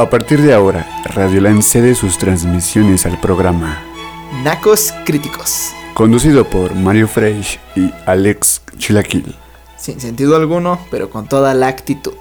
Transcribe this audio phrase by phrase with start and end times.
[0.00, 3.82] A partir de ahora, Radioland cede sus transmisiones al programa.
[4.44, 5.70] Nacos Críticos.
[5.92, 9.34] Conducido por Mario Fresh y Alex Chilaquil.
[9.76, 12.14] Sin sentido alguno, pero con toda la actitud.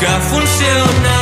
[0.00, 1.19] que funciona.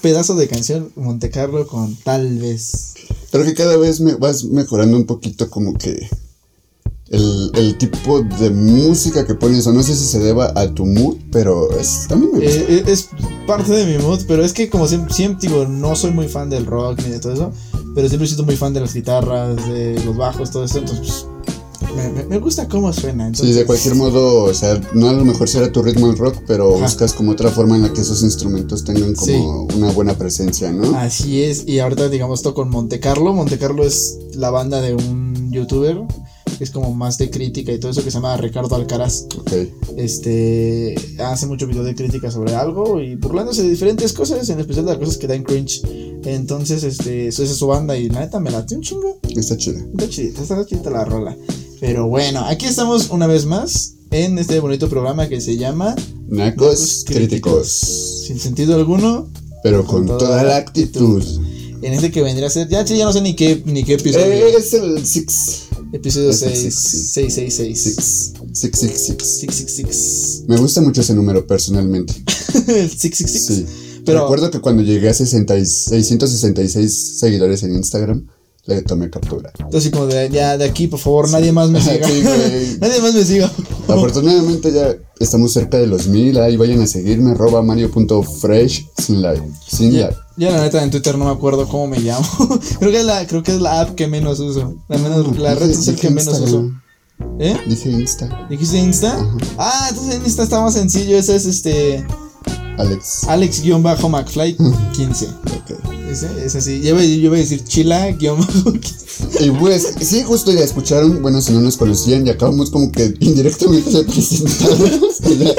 [0.00, 2.94] Pedazo de canción Monte Carlo con tal vez!
[3.30, 6.08] Creo que cada vez me vas mejorando un poquito como que
[7.10, 10.86] el, el tipo de música que pones, o no sé si se deba a tu
[10.86, 12.60] mood, pero es, también me gusta.
[12.60, 13.08] Eh, eh, es
[13.46, 16.48] parte de mi mood, pero es que como siempre, siempre digo, no soy muy fan
[16.50, 17.52] del rock ni de todo eso,
[17.94, 21.06] pero siempre he sido muy fan de las guitarras, de los bajos, todo esto, entonces
[21.08, 21.26] pues,
[22.28, 23.24] me, gusta cómo suena.
[23.24, 26.16] Sí, Entonces, de cualquier modo, o sea, no a lo mejor será tu ritmo el
[26.16, 26.84] rock, pero Ajá.
[26.84, 29.76] buscas como otra forma en la que esos instrumentos tengan como Sí.
[29.76, 30.96] una buena presencia, ¿no?
[30.96, 33.32] Así es, y ahorita digamos esto con Monte Carlo.
[33.34, 36.02] Monte Carlo es la banda de un youtuber
[36.58, 39.24] que es como más de crítica y todo eso que se llama Ricardo Alcaraz.
[39.38, 39.52] Ok.
[39.96, 44.84] Este hace mucho video de crítica sobre algo y burlándose de diferentes cosas, en especial
[44.84, 45.80] de las cosas que dan cringe.
[46.24, 49.18] Entonces, este, eso esa es su banda y la neta me late un chingo.
[49.34, 49.80] Está chida.
[49.92, 51.34] Está chidita, está chidita la rola.
[51.80, 55.94] Pero bueno, aquí estamos una vez más en este bonito programa que se llama
[56.28, 57.68] Nacos críticos.
[58.26, 59.30] Sin sentido alguno.
[59.62, 61.22] Pero con toda la actitud.
[61.82, 63.94] En este que vendría a ser, ya, sí, ya no sé ni qué, ni qué
[63.94, 64.26] episodio.
[64.26, 65.68] Eh, es el Six.
[65.94, 66.98] episodio es el 6, six, sí.
[67.30, 67.82] 666.
[67.82, 68.32] Six.
[68.52, 69.24] Six, six, six.
[69.40, 70.44] 666.
[70.48, 72.12] Me gusta mucho ese número personalmente.
[72.68, 73.44] El 666.
[73.46, 73.66] Sí.
[74.04, 78.26] Pero- Recuerdo que cuando llegué a 60 y- 666 seguidores en Instagram,
[78.66, 79.52] le tomé captura.
[79.58, 82.06] Entonces, como de, ya de aquí, por favor, nadie más me siga.
[82.06, 82.22] Sí,
[82.80, 83.50] nadie más me siga.
[83.88, 86.38] Afortunadamente ya estamos cerca de los mil.
[86.38, 89.42] Ahí vayan a seguirme, arroba mario.fresh sin like.
[89.66, 92.26] Sin Ya, ya la neta en Twitter no me acuerdo cómo me llamo.
[92.78, 94.74] creo que es la, creo que es la app que menos uso.
[94.88, 96.70] La, menos, la red social que menos uso.
[97.38, 97.56] ¿Eh?
[97.66, 98.46] Dije Insta.
[98.48, 99.12] ¿Dijiste Insta?
[99.12, 99.36] Ajá.
[99.58, 101.18] Ah, entonces en Insta está más sencillo.
[101.18, 102.04] Ese es este.
[102.80, 103.24] Alex.
[103.28, 104.56] Alex-McFly
[104.92, 105.26] 15.
[105.26, 105.70] Ok.
[106.10, 106.80] Ese, es así.
[106.80, 109.00] Yo yo iba a decir Chila-15.
[109.40, 113.14] Y pues, sí, justo ya escucharon, bueno, si no nos conocían, y acabamos como que
[113.20, 115.18] indirectamente de presentarnos.
[115.38, 115.54] ya,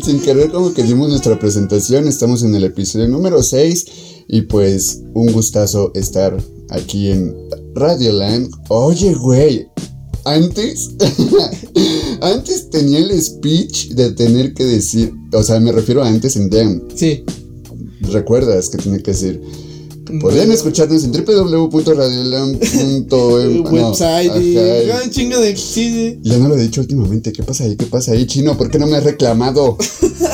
[0.04, 2.08] Sin querer, como que dimos nuestra presentación.
[2.08, 3.86] Estamos en el episodio número 6.
[4.28, 6.36] Y pues, un gustazo estar
[6.70, 7.34] aquí en
[7.74, 8.50] Radioland.
[8.68, 9.66] Oye, güey,
[10.24, 10.90] antes,
[12.22, 16.50] antes tenía el speech de tener que decir, o sea, me refiero a antes en
[16.50, 16.82] Damn.
[16.94, 17.24] Sí.
[18.00, 19.40] ¿Recuerdas que tenía que decir?
[20.18, 23.06] Podrían escucharnos en www.radioland.em.
[23.10, 24.56] no, Website y.
[24.56, 25.56] ajá, Ah, chinga de.
[25.56, 26.18] Sí, sí.
[26.22, 27.32] y ya no lo he dicho últimamente.
[27.32, 27.76] ¿Qué pasa ahí?
[27.76, 28.56] ¿Qué pasa ahí, chino?
[28.56, 29.76] ¿Por qué no me has reclamado?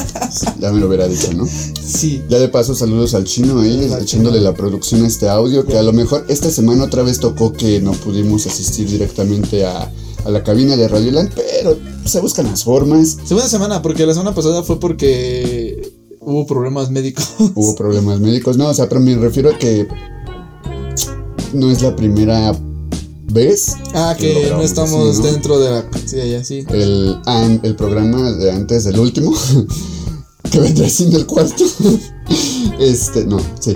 [0.60, 1.46] ya me lo hubiera dicho, ¿no?
[1.46, 2.22] Sí.
[2.30, 5.66] Ya de paso, saludos al chino ahí, echándole la producción a este audio.
[5.66, 9.92] Que a lo mejor esta semana otra vez tocó que no pudimos asistir directamente a,
[10.26, 13.16] a la cabina de Radioland, pero se buscan las formas.
[13.24, 17.34] Segunda semana, porque la semana pasada fue porque hubo problemas médicos.
[17.54, 18.56] Hubo problemas médicos.
[18.56, 19.86] No, o sea, pero me refiero a que
[21.52, 22.52] no es la primera
[23.32, 23.76] vez.
[23.94, 25.32] Ah, que no estamos así, ¿no?
[25.32, 25.90] dentro de la.
[26.04, 26.64] Sí, ya, sí.
[26.70, 29.32] El, ah, el programa de antes del último,
[30.50, 31.64] que vendrá siendo el cuarto.
[32.80, 33.74] Este, no, sí.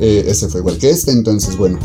[0.00, 1.78] eh, ese fue igual que este, entonces, bueno.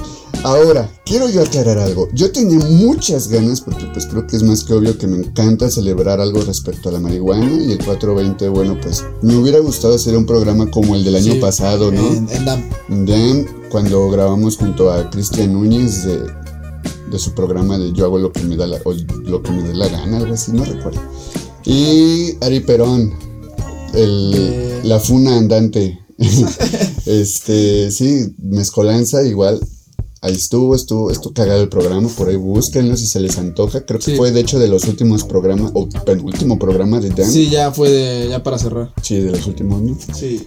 [0.43, 2.07] Ahora, quiero yo aclarar algo.
[2.13, 5.69] Yo tenía muchas ganas, porque pues creo que es más que obvio que me encanta
[5.69, 7.51] celebrar algo respecto a la marihuana.
[7.51, 11.33] Y el 420, bueno, pues me hubiera gustado hacer un programa como el del año
[11.33, 12.07] Sí, pasado, ¿no?
[12.07, 12.29] En,
[12.89, 13.45] en DAM.
[13.69, 16.21] Cuando grabamos junto a Cristian Núñez de,
[17.11, 18.93] de su programa de Yo hago lo que me da la, o
[19.25, 21.01] lo que me dé la gana, algo así, no recuerdo.
[21.65, 23.13] Y Ari Perón,
[23.93, 24.81] el, Eh.
[24.83, 25.99] la funa andante.
[27.05, 29.59] este, sí, Mezcolanza, igual.
[30.21, 33.85] Ahí estuvo, estuvo, estuvo cagado el programa, por ahí búsquenlo si se les antoja.
[33.85, 34.15] Creo que Sí.
[34.17, 37.31] fue de hecho de los últimos programas, o penúltimo programa de Dan.
[37.31, 38.93] Sí, ya fue de, ya para cerrar.
[39.01, 39.97] Sí, de los últimos, ¿no?
[40.15, 40.41] Sí.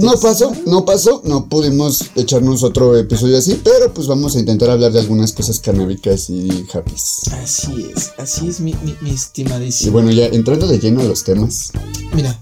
[0.00, 4.70] No pasó, no pasó, no pudimos echarnos otro episodio así, pero pues vamos a intentar
[4.70, 7.20] hablar de algunas cosas canábicas y happys.
[7.42, 9.92] Así es, así es mi, mi, mi Y estimadísimo.
[9.92, 11.70] bueno, ya entrando de lleno a los temas.
[12.14, 12.40] Mira.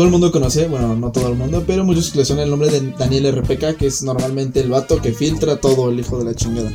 [0.00, 2.70] Todo el mundo conoce, bueno, no todo el mundo, pero muchos le suena el nombre
[2.70, 6.34] de Daniel RPK, que es normalmente el vato que filtra todo el hijo de la
[6.34, 6.70] chingada.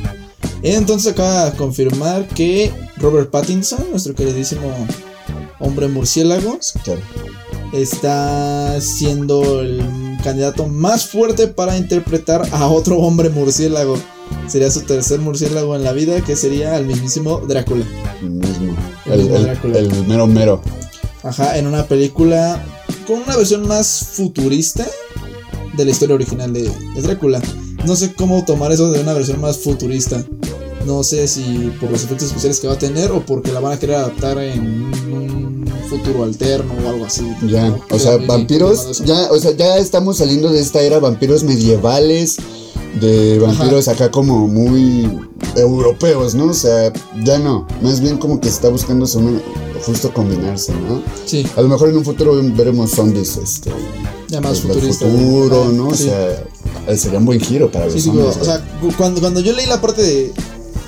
[0.62, 4.72] Entonces acaba de confirmar que Robert Pattinson, nuestro queridísimo
[5.58, 7.00] hombre murciélago, Claro.
[7.72, 9.82] está siendo el
[10.22, 13.98] candidato más fuerte para interpretar a otro hombre murciélago.
[14.46, 17.84] Sería su tercer murciélago en la vida, que sería el mismísimo Drácula.
[18.22, 18.76] El mismo.
[19.04, 19.78] El el- Drácula.
[19.80, 20.62] el mero mero.
[21.24, 22.64] Ajá, en una película
[23.06, 24.86] con una versión más futurista
[25.76, 27.40] de la historia original de, de Drácula.
[27.84, 30.24] No sé cómo tomar eso de una versión más futurista.
[30.86, 33.72] No sé si por los efectos especiales que va a tener o porque la van
[33.72, 34.60] a querer adaptar en
[35.12, 37.26] un futuro alterno o algo así.
[37.48, 37.80] Ya, ¿no?
[37.90, 42.36] o sea, vampiros, ya, o sea, ya estamos saliendo de esta era vampiros medievales,
[43.00, 45.08] de vampiros acá como muy
[45.56, 46.46] europeos, ¿no?
[46.46, 46.92] O sea,
[47.24, 49.40] ya no, más bien como que está buscándose una,
[49.84, 51.02] justo combinarse, ¿no?
[51.24, 53.70] Sí, A lo mejor en un futuro veremos zombies, este,
[54.28, 55.06] ya más del futurista.
[55.06, 55.88] futuro, Ajá, ¿no?
[55.88, 56.04] O sí.
[56.04, 56.44] sea,
[56.88, 58.36] eh, sería un buen giro para los Sí, digo, zombies.
[58.40, 60.32] o sea, cu- cuando, cuando yo leí la parte de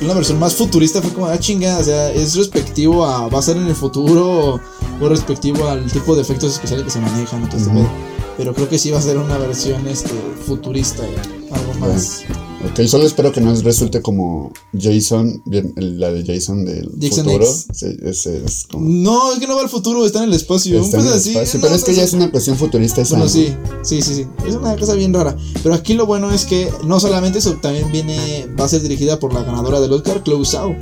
[0.00, 3.42] una versión más futurista fue como, ah, chinga, o sea, es respectivo a, va a
[3.42, 4.60] ser en el futuro o,
[5.00, 7.70] o respectivo al tipo de efectos especiales que se manejan, este Ujú.
[7.70, 7.88] pedo.
[8.36, 10.10] Pero creo que sí va a ser una versión este,
[10.46, 11.02] futurista,
[11.50, 12.24] algo más.
[12.64, 15.42] Ok, solo espero que no resulte como Jason,
[15.76, 17.46] la de Jason del Jason futuro.
[17.46, 18.88] Sí, ese es como.
[18.88, 20.80] No, es que no va al futuro, está en el espacio.
[20.80, 23.16] está en el así, espacio, no, pero es que ya es una cuestión futurista esa.
[23.16, 23.30] Bueno, ¿no?
[23.30, 24.26] sí, sí, sí, sí.
[24.46, 25.36] Es una cosa bien rara.
[25.62, 29.20] Pero aquí lo bueno es que no solamente eso, también viene, va a ser dirigida
[29.20, 30.74] por la ganadora del Oscar, Chloe Zhao,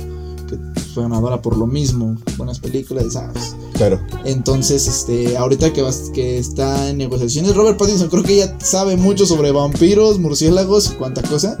[0.97, 2.15] fue ganadora por lo mismo.
[2.37, 3.55] Buenas películas, ¿sabes?
[3.73, 4.01] Claro.
[4.25, 8.97] Entonces, este, ahorita que, vas, que está en negociaciones, Robert Pattinson creo que ella sabe
[8.97, 11.55] mucho sobre vampiros, murciélagos y cuánta cosa.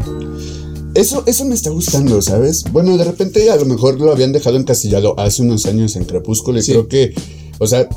[0.95, 2.63] Eso, eso me está gustando, ¿sabes?
[2.71, 6.57] Bueno, de repente a lo mejor lo habían dejado encasillado hace unos años en Crepúsculo
[6.57, 6.71] y Sí.
[6.71, 7.13] creo que,
[7.59, 7.87] o sea,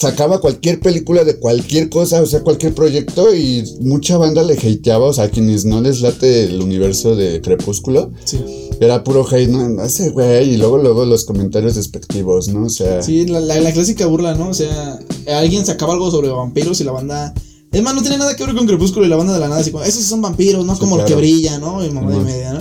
[0.00, 5.06] sacaba cualquier película de cualquier cosa, o sea, cualquier proyecto y mucha banda le hateaba,
[5.06, 8.38] o sea, a quienes no les late el universo de Crepúsculo, Sí.
[8.80, 12.64] era puro hate, no, sé, güey, y luego, luego los comentarios despectivos, ¿no?
[12.64, 14.48] O sea, Sí, la, la- la clásica burla, ¿no?
[14.48, 14.98] O sea,
[15.36, 17.34] alguien sacaba algo sobre vampiros y la banda.
[17.70, 19.60] Es más, no tiene nada que ver con Crepúsculo y la banda de la nada,
[19.60, 20.74] así como, esos son vampiros, ¿no?
[20.74, 21.20] Sí, como el que claro.
[21.20, 21.84] brilla, ¿no?
[21.84, 22.24] Y mamá y Simón.
[22.24, 22.60] media, ¿no?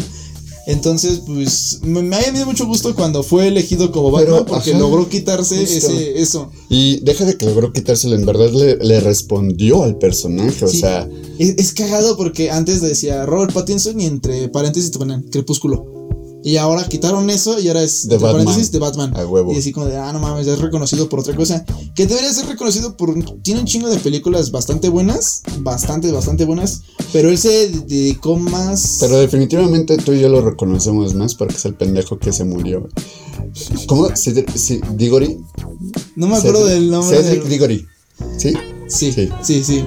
[0.70, 4.70] Entonces, pues, me, me ha dio mucho gusto cuando fue elegido como Pero, Batman porque
[4.72, 5.78] ajá, logró quitarse justo.
[5.78, 6.52] ese, eso.
[6.70, 11.10] y deja de que logró quitárselo, en verdad le, le respondió al personaje, o sea,
[11.40, 15.99] Es, es cagado porque antes decía Robert Pattinson y entre paréntesis te ponen Crepúsculo.
[16.42, 19.14] Y ahora quitaron eso y ahora es De paréntesis, de Batman.
[19.16, 19.52] A huevo.
[19.54, 21.66] Y así como de, ah, no mames, es reconocido por otra cosa.
[21.96, 23.14] Que debería ser reconocido por.
[23.42, 25.42] Tiene un chingo de películas bastante buenas.
[25.60, 26.82] Bastante, bastante buenas.
[27.12, 28.98] Pero él se dedicó más.
[29.02, 32.88] Pero definitivamente tú y yo lo reconocemos más porque es el pendejo que se murió.
[33.88, 34.08] ¿Cómo?
[34.12, 35.38] Cedric- C- Diggory.
[36.16, 37.18] no me acuerdo Cedric- del nombre.
[37.24, 37.86] Cedric del-.
[38.38, 38.54] ¿Sí?
[38.88, 39.30] Sí, Sí.
[39.42, 39.84] sí, sí.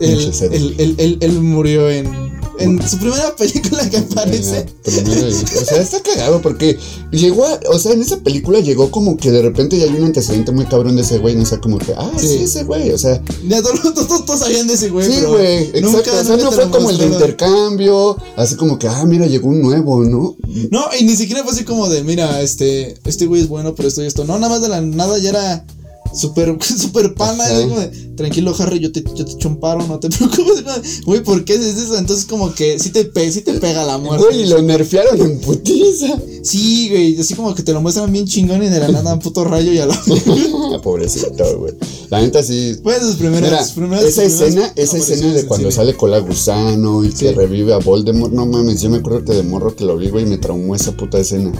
[0.00, 2.31] Él, él, él- él murió en.
[2.62, 4.66] En su primera película que aparece.
[4.86, 6.78] O sea, está cagado porque
[7.10, 10.04] llegó a, o sea, en esa película llegó como que de repente ya hay un
[10.04, 12.36] antecedente muy cabrón de ese güey, no o sea, como que, ah, sí, Sí.
[12.44, 15.06] ese güey, o sea, Ya todos, todos, todos- sabían de ese güey.
[15.10, 19.04] sí, güey, exacto, o sea, no fue como el de intercambio, así como que, ah,
[19.04, 20.36] mira, llegó un nuevo, ¿no?
[20.70, 23.88] No, y ni siquiera fue así como de, mira, este, este güey es bueno, pero
[23.88, 24.24] esto y esto.
[24.24, 25.66] No, nada más de la nada ya era
[26.14, 27.46] súper, súper pana.
[27.48, 31.02] De, Tranquilo, Harry, yo te, yo te echo un paro, no te preocupes.
[31.04, 31.96] Güey, ¿por qué haces eso?
[31.96, 34.26] Entonces como que sí te, pe sí te pega la muerte.
[34.26, 36.18] Güey, y lo nerfearon en putiza.
[36.42, 39.20] Sí, güey, así como que te lo muestran bien chingón y de la nada un
[39.20, 39.98] puto rayo y a la...
[40.82, 41.74] Pobrecito, güey.
[42.10, 42.74] La neta sí.
[42.84, 46.18] De sus primeras, Mira, sus primeras- esa sus escena, esa escena de cuando sale Cola
[46.18, 47.32] Gusano y que Sí.
[47.32, 50.26] revive a Voldemort, no mames, yo me acuerdo que de morro que lo vi, güey,
[50.26, 51.52] me traumó esa puta escena.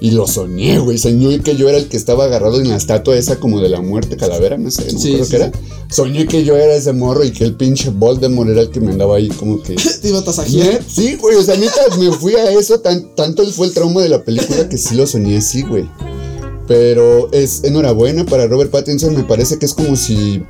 [0.00, 3.16] Y lo soñé, güey, soñé que yo era el que estaba agarrado en la estatua
[3.16, 5.52] esa como de la muerte calavera, no sé, no Sí, sí, qué era.
[5.90, 8.92] Soñé que yo era ese morro y que el pinche Voldemort era el que me
[8.92, 9.74] andaba ahí como que...
[10.02, 10.82] Te iba a tasajear.
[10.86, 14.08] Sí, güey, o sea, neta, me fui a eso, tan, tanto fue el trauma de
[14.08, 15.88] la película que sí lo soñé así, güey.
[16.66, 20.42] Pero es enhorabuena para Robert Pattinson, me parece que es como si,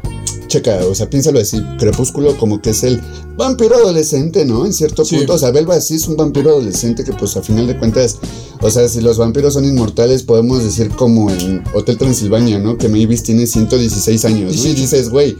[0.50, 3.00] checa, o sea, piénsalo así, Crepúsculo como que es el
[3.36, 4.66] vampiro adolescente, ¿no?
[4.66, 5.16] En cierto Sí.
[5.16, 8.18] punto, o sea, Belva sí es un vampiro adolescente que pues a final de cuentas,
[8.60, 12.76] o sea, si los vampiros son inmortales, podemos decir como en Hotel Transilvania, ¿no?
[12.76, 14.60] Que Mavis tiene 116 años, ¿no?
[14.60, 14.80] Y 18.
[14.80, 15.36] dices, güey,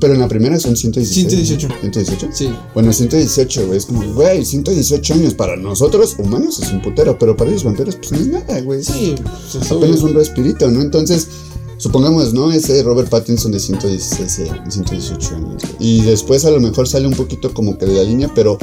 [0.00, 1.26] pero en la primera son 116.
[1.28, 1.68] 118.
[1.68, 1.74] ¿no?
[1.80, 2.28] 118.
[2.32, 2.50] Sí.
[2.74, 3.78] Bueno, 118, güey.
[3.78, 5.34] Es como, güey, 118 años.
[5.34, 7.18] Para nosotros, humanos, es un putero.
[7.18, 8.82] Pero para ellos, vampiros, pues no es nada, güey.
[8.82, 9.14] Sí,
[9.52, 10.82] pues, Apenas un respirito, ¿no?
[10.82, 11.28] Entonces,
[11.84, 12.50] supongamos, ¿no?
[12.50, 15.62] Ese Robert Pattinson de 116, eh, 118 años.
[15.78, 18.58] Y después a lo mejor sale un poquito como que de la línea, pero.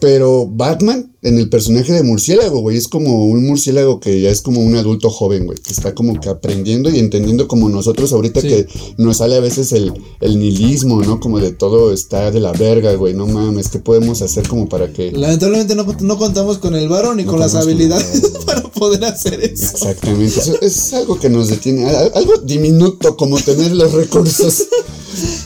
[0.00, 4.42] Pero Batman, en el personaje de murciélago, güey, es como un murciélago que ya es
[4.42, 8.40] como un adulto joven, güey, que está como que aprendiendo y entendiendo como nosotros ahorita
[8.42, 8.48] Sí.
[8.48, 8.66] que
[8.98, 11.18] nos sale a veces el, el nihilismo, ¿no?
[11.20, 14.92] Como de todo está de la verga, güey, no mames, ¿qué podemos hacer como para
[14.92, 15.10] que...
[15.12, 18.44] Lamentablemente no, no contamos con el varón ni No con las con habilidades varón.
[18.46, 19.64] para poder hacer eso.
[19.72, 24.64] Exactamente, eso es algo que nos detiene, al- algo diminuto como tener los recursos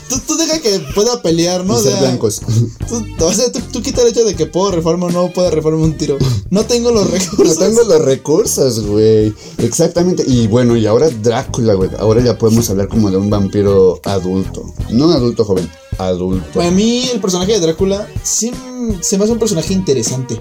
[0.09, 1.75] Tú, tú deja que pueda pelear, ¿no?
[1.75, 2.41] y O ser sea, blancos.
[2.87, 5.51] tú, o sea, tú, tú quita el hecho de que puedo reformarme o no puedo
[5.73, 6.17] un tiro.
[6.49, 7.59] No tengo los No recursos.
[7.59, 9.33] tengo los recursos, güey.
[9.57, 10.23] Exactamente.
[10.27, 11.89] Y bueno, y ahora Drácula, güey.
[11.99, 14.63] Ahora ya podemos hablar como de un vampiro adulto.
[14.89, 16.59] No adulto joven, adulto.
[16.59, 18.51] Para mí, el personaje de Drácula sí
[19.01, 20.39] se me hace un personaje interesante.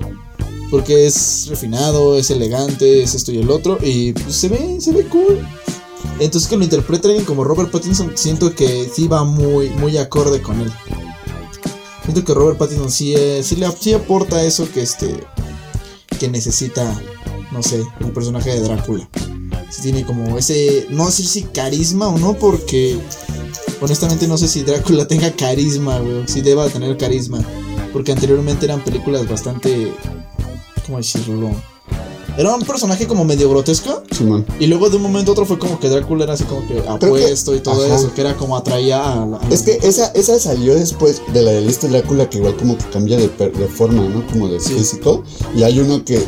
[0.71, 3.79] Porque es refinado, es elegante, es esto y el otro.
[3.83, 5.39] Y pues, se ve, se ve cool.
[6.21, 10.43] Entonces que lo interprete alguien como Robert Pattinson, siento que sí va muy, muy acorde
[10.43, 10.71] con él.
[12.09, 15.15] Siento que Robert Pattinson sí, eh, sí, le, sí aporta eso que este
[16.19, 16.99] que necesita,
[17.53, 19.07] no sé, el personaje de Drácula.
[19.69, 22.99] Sí tiene como ese, no sé si carisma o no, porque
[23.83, 27.45] honestamente no sé si Drácula tenga carisma, güey, si deba tener carisma.
[27.93, 29.93] Porque anteriormente eran películas bastante,
[30.87, 31.51] ¿cómo decirlo?
[32.39, 34.03] Era un personaje como medio grotesco.
[34.17, 34.47] Simón.
[34.61, 36.79] Y luego de un momento a otro fue como que Drácula era así como que
[36.89, 37.97] apuesto y todo ajá.
[37.97, 39.37] eso, que era como atraía a la...
[39.39, 42.57] a la- Es que esa, esa salió después de la de lista Drácula, que igual
[42.57, 43.29] como que cambia de
[43.69, 44.25] forma, ¿no?
[44.29, 44.73] Como de Sí.
[44.75, 45.25] físico.
[45.57, 46.25] Y hay uno que.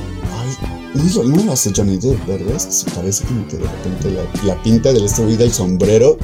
[0.94, 2.54] No, lo- no lo hace Johnny Depp, ¿verdad?
[2.56, 5.52] Es que se parece como que de repente la, la pinta del este vida, el
[5.52, 6.18] sombrero,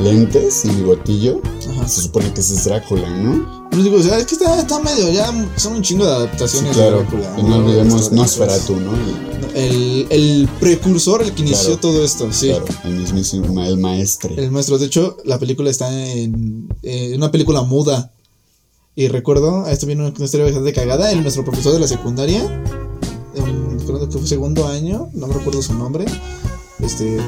[0.00, 1.40] lentes y bigotillo.
[1.70, 1.88] Ajá.
[1.88, 3.66] Se supone que ese es Drácula, ¿no?
[3.70, 6.16] Pero digo, o sea, es que está, está medio, ya son un chingo de Sí,
[6.16, 6.98] adaptaciones claro.
[6.98, 7.34] de Drácula.
[7.38, 8.92] Y no olvidemos de- Nosferatu, ¿no?
[9.54, 11.80] El- precursor, el que inició Claro.
[11.80, 12.48] todo esto, sí.
[12.48, 14.34] Claro, el mismísimo, el maestre.
[14.36, 18.10] El maestro, de hecho, la película está en, en una película muda.
[18.94, 21.10] Y recuerdo, esto viene una historia bastante cagada.
[21.10, 22.62] El, nuestro profesor de la secundaria,
[24.08, 26.04] que fue segundo año, no me recuerdo su nombre.
[26.80, 27.18] Este,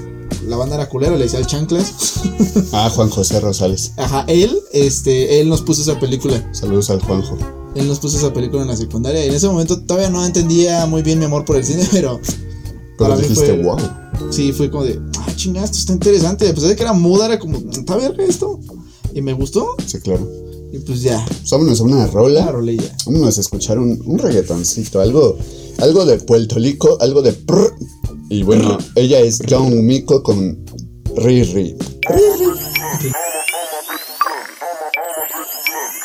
[0.48, 1.92] la banda era culera, le decía el chanclas.
[2.72, 3.92] Ah, Juan José Rosales.
[3.96, 6.48] Ajá, él, este, él nos puso esa película.
[6.52, 7.36] Saludos al Juanjo.
[7.76, 9.24] Él nos puso esa película en la secundaria.
[9.24, 12.20] Y en ese momento todavía no entendía muy bien mi amor por el cine, pero
[12.24, 13.78] Pero Para mí dijiste, fue- wow.
[14.30, 16.48] sí, fue como de, ah, chinga, esto está interesante.
[16.48, 18.58] A pesar de que era muda, era como, ¿está verga esto?
[19.12, 19.76] Y me gustó.
[19.86, 20.28] Sí, claro.
[20.74, 22.52] Y pues ya, Pues vámonos a una rola.
[22.76, 22.96] ya.
[23.06, 25.38] Vámonos a escuchar un, un reggaetoncito, algo,
[25.78, 27.74] algo de Puerto Rico, algo de prr.
[28.28, 30.58] Y bueno, ella es John Miko con
[31.16, 31.76] Riri.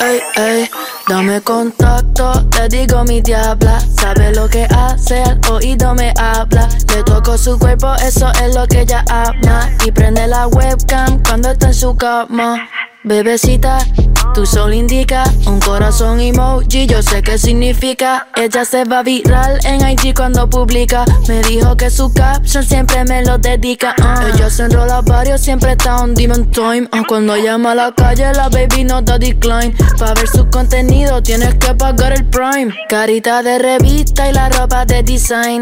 [0.01, 0.69] Ey, ey,
[1.07, 3.81] Dame contacto, te digo mi diabla.
[3.99, 6.69] Sabe lo que hace, al oído me habla.
[6.95, 9.71] Le toco su cuerpo, eso es lo que ella ama.
[9.83, 12.69] Y prende la webcam cuando está en su cama.
[13.03, 13.79] Bebecita,
[14.33, 18.27] tu sol indica un corazón emoji, yo sé qué significa.
[18.35, 21.05] Ella se va viral en IG cuando publica.
[21.27, 23.93] Me dijo que su caption siempre me lo dedica.
[24.01, 24.25] ah.
[24.33, 26.87] Ella se enrola varios, siempre está on demon time.
[26.91, 27.03] ah.
[27.07, 29.73] Cuando llama a la calle, la baby no da decline.
[29.97, 32.73] Pa' ver su contenido, tienes que pagar el prime.
[32.87, 35.61] Carita de revista y la ropa de design.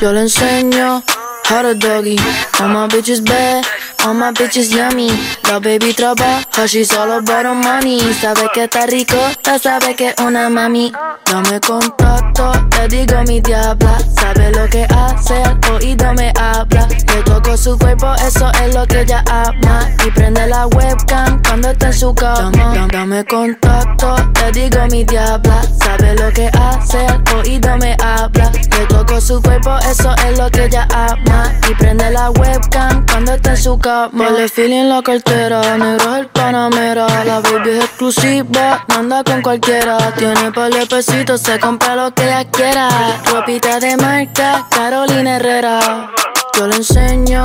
[0.00, 1.02] Yo le enseño
[1.44, 2.18] to doggy.
[2.60, 3.66] All my bitches bad,
[4.04, 5.10] all my bitches yummy.
[5.48, 8.00] La baby trabaja, she's all about her money.
[8.14, 10.92] Sabe que está rico, ya sabe que es una mami.
[11.26, 13.98] Dame contacto, te digo mi diabla.
[14.14, 16.88] Sabe lo que hace, al oído me habla.
[16.88, 19.88] Le toco su cuerpo, eso es lo que ella ama.
[20.06, 22.50] Y prende la webcam cuando está en su cama.
[22.52, 25.62] Dame, dame contacto, te digo mi diabla.
[25.82, 28.50] Sabe lo que hace, al oído me habla.
[28.52, 31.33] Le toco su cuerpo, eso es lo que ella ama.
[31.68, 34.30] Y prende la webcam cuando está en su cama.
[34.30, 37.06] Le feeling en la cartera, negro es el panamera.
[37.24, 39.98] La baby es exclusiva, no anda con cualquiera.
[40.16, 42.88] Tiene de pesitos, se compra lo que ella quiera.
[43.30, 46.10] Ropita de marca, Carolina Herrera.
[46.56, 47.42] Yo le enseño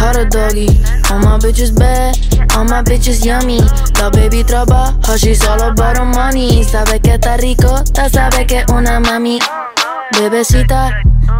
[0.00, 0.68] how to doggy.
[1.10, 2.16] All my bitches bad,
[2.56, 3.60] all my bitches yummy.
[4.00, 6.64] La baby trabaja, she's all about her money.
[6.64, 9.38] Sabe que está rico, sabe que una mami.
[10.18, 10.90] Bebecita,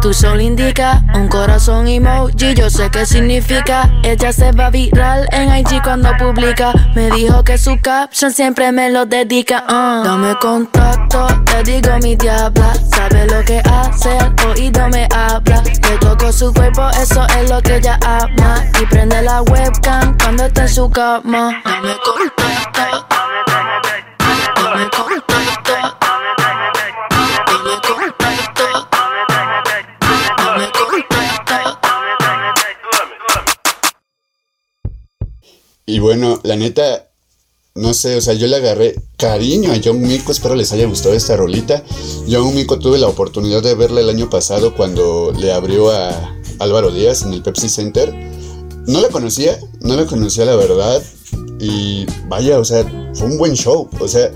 [0.01, 3.89] tu sol indica un corazón emoji, yo sé qué significa.
[4.03, 6.73] Ella se va viral en IG cuando publica.
[6.95, 9.63] Me dijo que su caption siempre me lo dedica.
[9.67, 10.01] ah.
[10.03, 12.73] Dame contacto, te digo mi diabla.
[12.89, 15.61] Sabe lo que hace, al oído me habla.
[15.63, 18.63] Le toco su cuerpo, eso es lo que ella ama.
[18.81, 21.61] Y prende la webcam cuando está en su cama.
[21.63, 23.10] Dame contacto.
[35.91, 37.09] Y bueno, la neta,
[37.75, 41.13] no sé, o sea, yo le agarré cariño a John Mico, espero les haya gustado
[41.13, 41.83] esta rolita.
[42.29, 46.91] John Mico tuve la oportunidad de verla el año pasado cuando le abrió a Álvaro
[46.91, 48.09] Díaz en el Pepsi Center.
[48.87, 51.03] No la conocía, no la conocía la verdad.
[51.59, 53.89] Y vaya, o sea, fue un buen show.
[53.99, 54.31] O sea,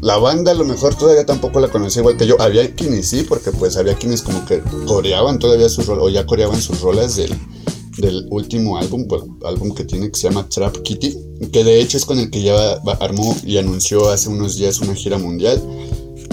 [0.00, 2.40] la banda a lo mejor todavía tampoco la conocía igual que yo.
[2.40, 6.24] Había quienes sí, porque pues había quienes como que coreaban todavía sus rolas, o ya
[6.24, 7.38] coreaban sus rolas del,
[7.98, 11.16] del último álbum, pues, álbum que tiene que se llama Trap Kitty,
[11.52, 14.94] que de hecho es con el que ya armó y anunció hace unos días una
[14.94, 15.62] gira mundial.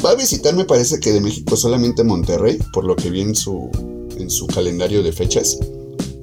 [0.03, 3.69] Va a visitar, me parece que de México solamente Monterrey, por lo que vi su,
[4.17, 5.59] en su calendario de fechas.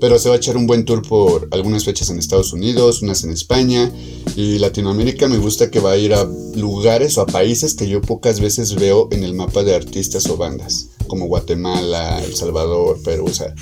[0.00, 3.24] Pero se va a echar un buen tour por algunas fechas en Estados Unidos, unas
[3.24, 3.90] en España
[4.36, 5.28] y Latinoamérica.
[5.28, 6.24] Me gusta que va a ir a
[6.54, 10.36] lugares o a países que yo pocas veces veo en el mapa de artistas o
[10.36, 13.24] bandas, como Guatemala, El Salvador, Perú.
[13.28, 13.52] O sea,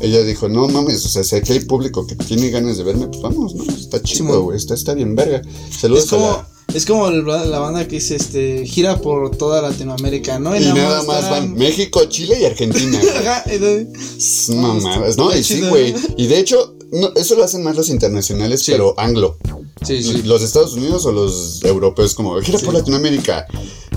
[0.00, 3.08] ella dijo: No mames, o sea, si aquí hay público que tiene ganas de verme,
[3.08, 3.64] pues vamos, ¿no?
[3.64, 5.42] Está chido, güey, está, está bien verga.
[5.78, 9.60] Saludos Es como, a la- es como la banda que dice, este, gira por toda
[9.60, 10.56] Latinoamérica, ¿no?
[10.56, 12.98] Y nada más van México, Chile y Argentina.
[12.98, 13.16] güey.
[13.26, 15.36] Ajá, entonces- Es Mamadas, ¿no?
[15.36, 15.94] Y sí, güey.
[16.16, 18.72] Y de hecho, no, eso lo hacen más los internacionales, Sí.
[18.72, 19.36] pero anglo.
[19.84, 20.22] Sí, sí.
[20.22, 23.46] Los Estados Unidos o los europeos, como gira por Latinoamérica.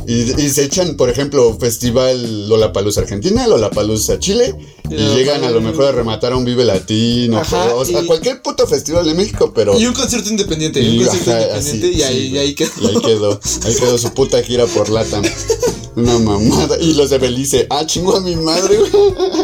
[0.08, 4.56] Y, y se echan, por ejemplo, festival Lollapalooza Argentina, Lollapalooza Chile.
[4.90, 7.40] Y Y llegan a lo mejor a rematar a un Vive Latino.
[7.40, 9.80] Ajá, o sea, y- cualquier puto festival de México, pero.
[9.80, 12.72] Y un concierto independiente, y, un concierto ajá, independiente así, y, ahí, y ahí quedó.
[12.82, 13.40] y ahí quedó.
[13.64, 15.24] Ahí quedó su puta gira por Latam.
[15.96, 16.78] Una mamada.
[16.80, 17.68] Y los de Belice.
[17.70, 18.92] Ah, chingo a mi madre, güey.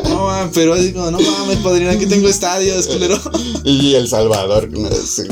[0.10, 3.18] No, man, pero así como, no mames, padrino, aquí tengo estadios, culero.
[3.64, 4.70] Y El Salvador,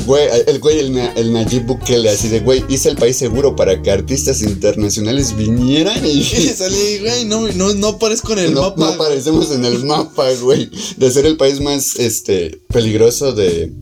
[0.06, 3.82] güey, el güey, el, el Nayib Bukele, así de, güey, hice el país seguro para
[3.82, 8.62] que artistas internacionales vinieran y Y salí, güey, no, no, no aparezco en el no,
[8.62, 8.80] mapa.
[8.80, 13.72] no aparecemos en el mapa, güey, de ser el país más, este, peligroso de,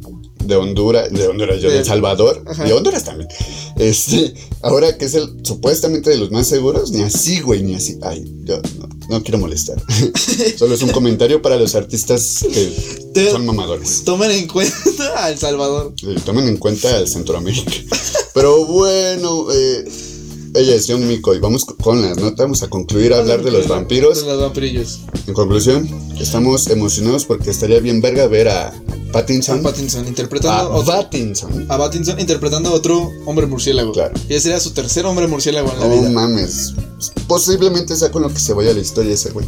[0.44, 2.64] de Honduras, de Honduras, yo, de De- El Salvador, Ajá.
[2.64, 3.28] de Honduras también,
[3.78, 7.98] este, ahora que es el, supuestamente de los más seguros, ni así, güey, ni así,
[8.02, 9.76] ay, yo no, no quiero molestar,
[10.56, 12.72] solo es un comentario para los artistas que
[13.14, 14.02] Te- son mamadores.
[14.04, 14.74] Tomen en cuenta
[15.24, 15.94] a El Salvador.
[16.06, 17.72] Eh, tomen en cuenta el Centroamérica.
[18.34, 19.84] Pero bueno, eh,
[20.54, 22.38] ella es John Miko y vamos con las notas.
[22.38, 24.20] Vamos a concluir a hablar de los vampiros.
[24.24, 25.00] De los vampirillos.
[25.26, 25.88] En conclusión,
[26.20, 28.72] estamos emocionados porque estaría bien verga ver a
[29.12, 29.62] Pattinson.
[29.62, 31.66] Pattinson interpretando A otro- Pattinson.
[31.68, 33.92] a Pattinson interpretando a otro hombre murciélago.
[33.92, 34.14] Claro.
[34.28, 36.10] Y ese sería su tercer hombre murciélago en la No vida.
[36.10, 36.74] mames.
[37.26, 39.46] Posiblemente sea con lo que se vaya la historia ese güey.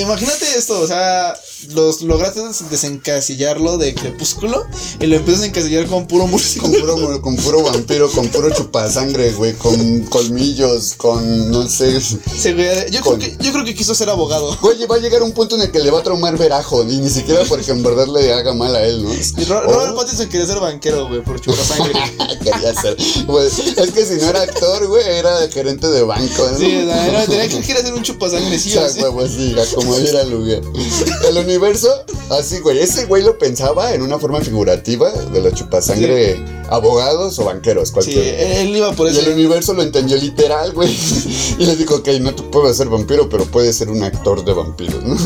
[0.00, 1.34] Imagínate esto, o sea,
[1.70, 4.64] los lograste des- desencasillarlo de Crepúsculo
[5.00, 6.26] y lo empiezas a encasillar con puro
[6.60, 12.00] Con puro, con puro vampiro, con puro chupasangre, güey, con colmillos, con no sé.
[12.00, 14.56] Sí, güey, yo, Con- creo que, yo creo que quiso ser abogado.
[14.60, 16.82] Güey, va a llegar un punto en el que le va a traumar ver ajo,
[16.84, 19.12] y ni siquiera porque en verdad le haga mal a él, ¿no?
[19.12, 21.92] Y Ro- O- Robert Pattinson quería ser banquero, güey, por chupasangre.
[22.42, 22.96] Quería ser.
[23.26, 26.61] Pues, es que si no era actor, güey, era gerente de banco, ¿no?
[26.66, 29.00] Sí, o sea, era- tenía que quería ser un chupasangre, sí, O sea, sí.
[29.28, 30.60] sí, a como diera lugar.
[31.28, 31.88] El universo,
[32.30, 32.78] así, güey.
[32.78, 37.94] Ese güey lo pensaba en una forma figurativa de los chupasangre abogados o banqueros, Sí,
[37.94, 38.60] cualquiera.
[38.60, 39.30] él iba por Y el eso.
[39.32, 40.96] universo lo entendió literal, güey.
[41.58, 44.52] Y le dijo, ok, no te puedo ser vampiro, pero puedes ser un actor de
[44.54, 45.16] vampiros, ¿no?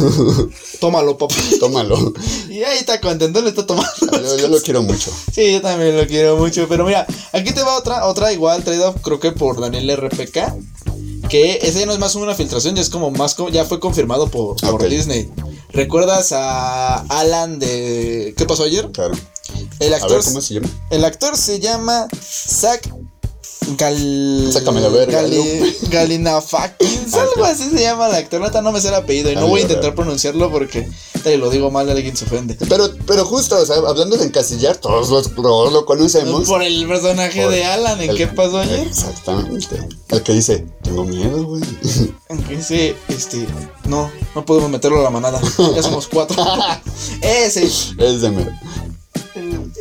[0.81, 1.35] Tómalo, papá.
[1.61, 2.13] Tómalo.
[2.49, 3.91] Y ahí está contento, le está tomando.
[4.13, 5.11] Yo, yo lo quiero mucho.
[5.33, 6.67] Sí, yo también lo quiero mucho.
[6.69, 10.55] Pero mira, aquí te va otra, otra igual, traída creo que por Daniel RPK.
[11.29, 14.29] Que ese ya no es más una filtración, ya es como más, ya fue confirmado
[14.29, 14.57] por.
[14.89, 15.31] Disney.
[15.71, 18.91] ¿Recuerdas a Alan de ¿Qué pasó ayer?
[18.93, 19.15] Claro.
[19.81, 20.69] El A actor, ver, ¿cómo se llama?
[20.91, 22.81] el actor se llama Zach
[23.77, 24.51] Gal...
[24.53, 25.77] Sácame la verga, Gali- Lupe.
[25.91, 28.41] Galinafakis, Ah, algo así se llama el actor.
[28.41, 30.89] Neta no me sé el apellido y no Ah, voy a intentar pronunciarlo porque
[31.23, 32.57] te lo digo mal, alguien se ofende.
[32.69, 36.47] Pero, pero justo, o sea, hablando de encasillar, todos, los, todos lo conocemos.
[36.49, 38.87] Por el personaje Por de Alan, ¿en el- qué pasó ayer?
[38.87, 39.89] Exactamente.
[40.11, 41.63] El que dice, tengo miedo, güey.
[42.29, 43.47] Aunque ese, este,
[43.89, 45.41] no, no podemos meterlo a la manada.
[45.75, 46.37] Ya somos cuatro.
[47.21, 48.51] ese, Es de mero.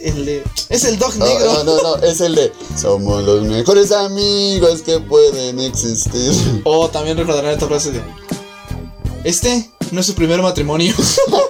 [0.06, 1.54] El, de, es el dog No, negro.
[1.54, 6.62] no, no, no, es el de Somos los mejores amigos que pueden existir.
[6.64, 8.02] O también recordarán esta frase de,
[9.24, 10.94] este no es su primer matrimonio.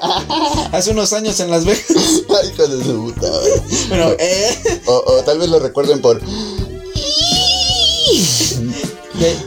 [0.72, 1.84] Hace unos años en Las Vegas.
[1.90, 3.30] Ay, hijo de su puta.
[3.90, 6.22] Bueno, eh, O, o tal vez lo recuerden por.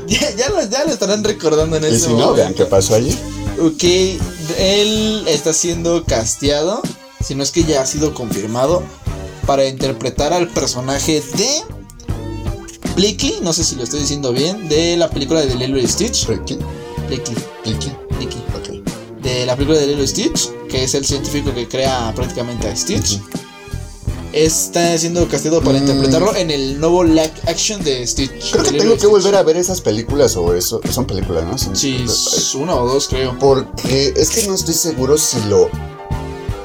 [0.09, 2.35] ya, ya, lo, ya lo estarán recordando en Y ese si no, momento.
[2.35, 3.14] vean qué pasó ayer.
[3.61, 3.83] Ok,
[4.59, 6.81] él está siendo casteado,
[7.24, 8.83] si no es que ya ha sido confirmado,
[9.46, 11.48] para interpretar al personaje de
[12.96, 16.26] Blicky, no sé si lo estoy diciendo bien, de la película de Lilo y Stitch.
[16.26, 16.59] Ricky,
[17.07, 17.33] Blicky,
[17.64, 17.92] Ricky.
[18.16, 18.38] Blicky.
[18.57, 19.22] Ok.
[19.22, 22.76] De la película de Lilo y Stitch, que es el científico que crea prácticamente a
[22.76, 23.20] Stitch.
[24.33, 25.83] Está siendo casteado para Mm.
[25.83, 28.50] interpretarlo en el nuevo live action de Stitch.
[28.52, 29.11] Creo de que tengo que Stitch.
[29.11, 30.81] volver a ver esas películas o eso.
[30.90, 31.57] Son películas, ¿no?
[31.57, 32.54] Son Sí, películas.
[32.54, 33.38] una o dos creo.
[33.38, 35.70] Porque es que no estoy seguro si lo.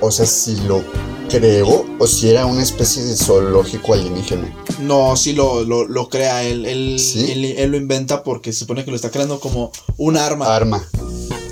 [0.05, 0.83] O sea, si lo
[1.29, 4.53] creo o si era una especie de zoológico alienígena.
[4.81, 6.65] No, sí lo, lo, lo crea él.
[6.65, 7.31] Él, ¿Sí?
[7.31, 7.45] él.
[7.45, 10.53] él lo inventa porque se supone que lo está creando como un arma.
[10.53, 10.85] Arma.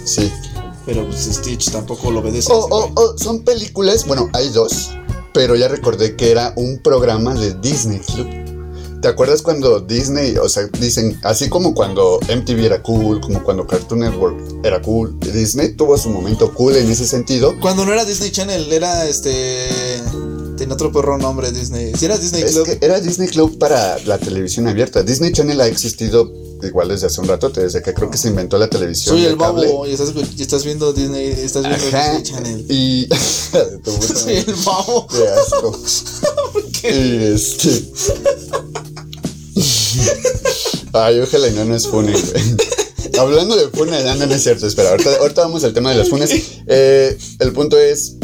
[0.04, 0.30] Sí.
[0.86, 2.52] Pero pues, Stitch tampoco lo obedece.
[2.52, 3.08] O, a ese o- güey.
[3.14, 4.90] o son películas, bueno, hay dos,
[5.34, 8.28] pero ya recordé que era un programa de Disney Club.
[9.02, 13.66] ¿Te acuerdas cuando Disney, o sea, dicen, así como cuando MTV era cool, como cuando
[13.66, 17.56] Cartoon Network era cool, Disney tuvo su momento cool en ese sentido.
[17.60, 19.68] Cuando no era Disney Channel, era este.
[20.56, 21.94] Tiene otro perro nombre Disney.
[21.96, 22.66] Si era Disney Es Club.
[22.68, 25.02] que era Disney Club para la televisión abierta.
[25.02, 28.60] Disney Channel ha existido igual desde hace un rato, desde que creo que se inventó
[28.60, 29.16] la televisión.
[29.16, 31.30] Soy el babo y estás, y estás viendo Disney.
[31.30, 32.18] Estás viendo Ajá.
[32.18, 32.66] Disney Channel.
[32.70, 33.10] Y.
[34.14, 35.08] Soy el babo.
[35.08, 35.80] Qué asco.
[36.84, 37.92] Y este.
[40.94, 42.44] Ay, ojalá y no nos funen, güey.
[43.20, 44.92] Hablando de funes, no, no es cierto, espera.
[44.92, 46.32] Ahorita, ahorita vamos al tema de las funes.
[46.68, 48.16] Eh, el punto es.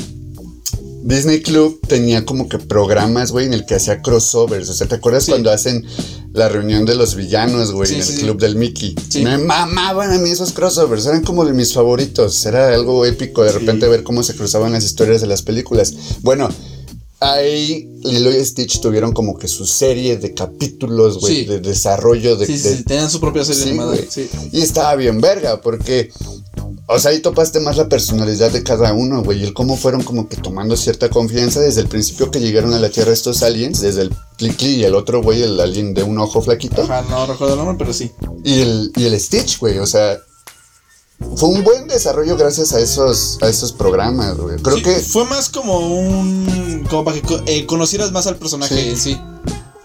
[1.03, 4.67] Disney Club tenía como que programas, güey, en el que hacía crossovers.
[4.67, 5.31] O sea, ¿te acuerdas Sí.
[5.31, 5.85] cuando hacen
[6.33, 8.93] la reunión de los villanos, güey, Sí, en el sí, club del Mickey?
[9.23, 12.45] Me mamaban a mí esos crossovers, eran como de mis favoritos.
[12.45, 15.93] Era algo épico de repente ver cómo se cruzaban las historias de las películas.
[16.23, 16.49] Bueno,
[17.19, 21.45] ahí Lilo y Stitch tuvieron como que su serie de capítulos, güey, Sí.
[21.45, 23.95] de desarrollo de, Sí, sí, de- sí, tenían su propia serie animada.
[24.51, 26.11] Y estaba bien verga, porque.
[26.89, 29.41] O sea, ahí topaste más la personalidad de cada uno, güey.
[29.41, 32.79] Y el cómo fueron como que tomando cierta confianza desde el principio que llegaron a
[32.79, 36.17] la Tierra estos aliens, desde el Clickly y el otro, güey, el alien de un
[36.17, 36.83] ojo flaquito.
[36.83, 38.09] Ajá, no recuerdo el nombre, pero sí.
[38.45, 39.79] Y el, y el Stitch, güey.
[39.79, 40.17] O sea,
[41.35, 44.57] fue un buen desarrollo gracias a esos, a esos programas, güey.
[44.57, 44.91] Creo Sí, que.
[44.95, 46.85] Fue más como un.
[46.89, 48.89] Como para que eh, conocieras más al personaje Sí.
[48.89, 49.21] en sí.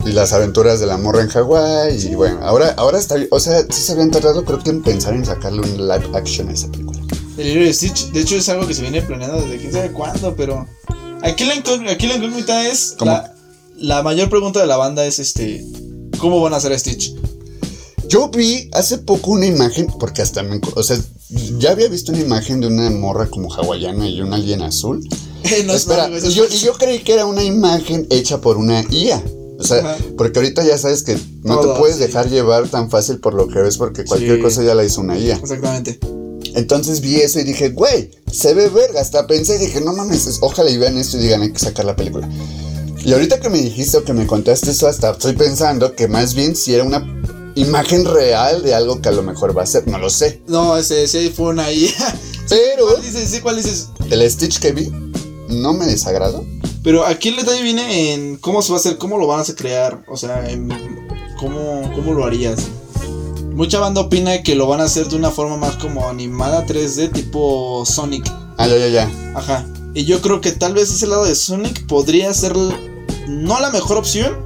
[0.04, 1.96] Y las aventuras de la morra en Hawái.
[2.06, 3.16] Y bueno, ahora, ahora está.
[3.30, 6.48] O sea, sí se habían tardado, creo que en pensar en sacarle un live action
[6.48, 6.98] a esa película.
[7.38, 9.92] El Lilo y Stitch, de hecho, es algo que se viene planeando desde quién sabe
[9.92, 10.66] cuándo, pero.
[11.22, 11.54] Aquí la,
[11.90, 12.96] aquí la incógnita es.
[13.00, 13.32] La,
[13.76, 15.64] la mayor pregunta de la banda es este.
[16.18, 17.14] ¿Cómo van a hacer a Stitch?
[18.08, 20.60] Yo vi hace poco una imagen, porque hasta me.
[20.74, 20.98] O sea,
[21.58, 25.06] ya había visto una imagen de una morra como hawaiana y un alien azul.
[25.44, 28.56] Eh, no es Espera, y yo, y yo creí que era una imagen hecha por
[28.58, 29.22] una IA.
[29.58, 29.96] O sea, Ajá.
[30.16, 32.02] porque ahorita ya sabes que no Todo, te puedes sí.
[32.02, 34.42] dejar llevar tan fácil por lo que ves porque cualquier Sí.
[34.42, 35.36] cosa ya la hizo una IA.
[35.36, 35.98] Exactamente.
[36.54, 39.00] Entonces vi eso y dije, güey, se ve verga.
[39.00, 41.58] Hasta pensé y dije, no mames, es- ojalá y vean esto y digan, hay que
[41.58, 42.28] sacar la película.
[43.04, 46.34] Y ahorita que me dijiste o que me contaste eso, hasta estoy pensando que más
[46.34, 47.00] bien si era una
[47.54, 50.42] imagen real de algo que a lo mejor va a ser, no lo sé.
[50.46, 51.92] No, ese sí fue una IA.
[52.48, 53.30] Pero ¿Cuál dices?
[53.30, 53.88] Sí, ¿cuál dices?
[54.10, 54.90] el Stitch que vi
[55.48, 56.44] no me desagradó.
[56.82, 59.44] Pero aquí el detalle viene en cómo se va a hacer, cómo lo van a
[59.54, 60.04] crear.
[60.08, 60.68] O sea, en
[61.38, 62.60] cómo, cómo lo harías.
[63.54, 67.12] Mucha banda opina que lo van a hacer de una forma más como animada 3D,
[67.12, 68.24] tipo Sonic.
[68.56, 69.10] Ah, ya, ya, ya.
[69.34, 69.66] Ajá.
[69.94, 72.56] Y yo creo que tal vez ese lado de Sonic podría ser
[73.28, 74.36] no la mejor opción,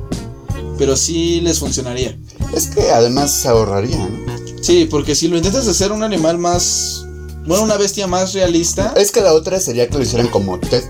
[0.77, 2.19] pero sí les funcionaría.
[2.55, 4.37] Es que además se ahorraría, ¿no?
[4.63, 7.05] Sí, porque si lo intentas hacer un animal más.
[7.47, 8.93] Bueno, una bestia más realista.
[8.97, 10.83] Es que la otra sería que lo hicieran como Ted,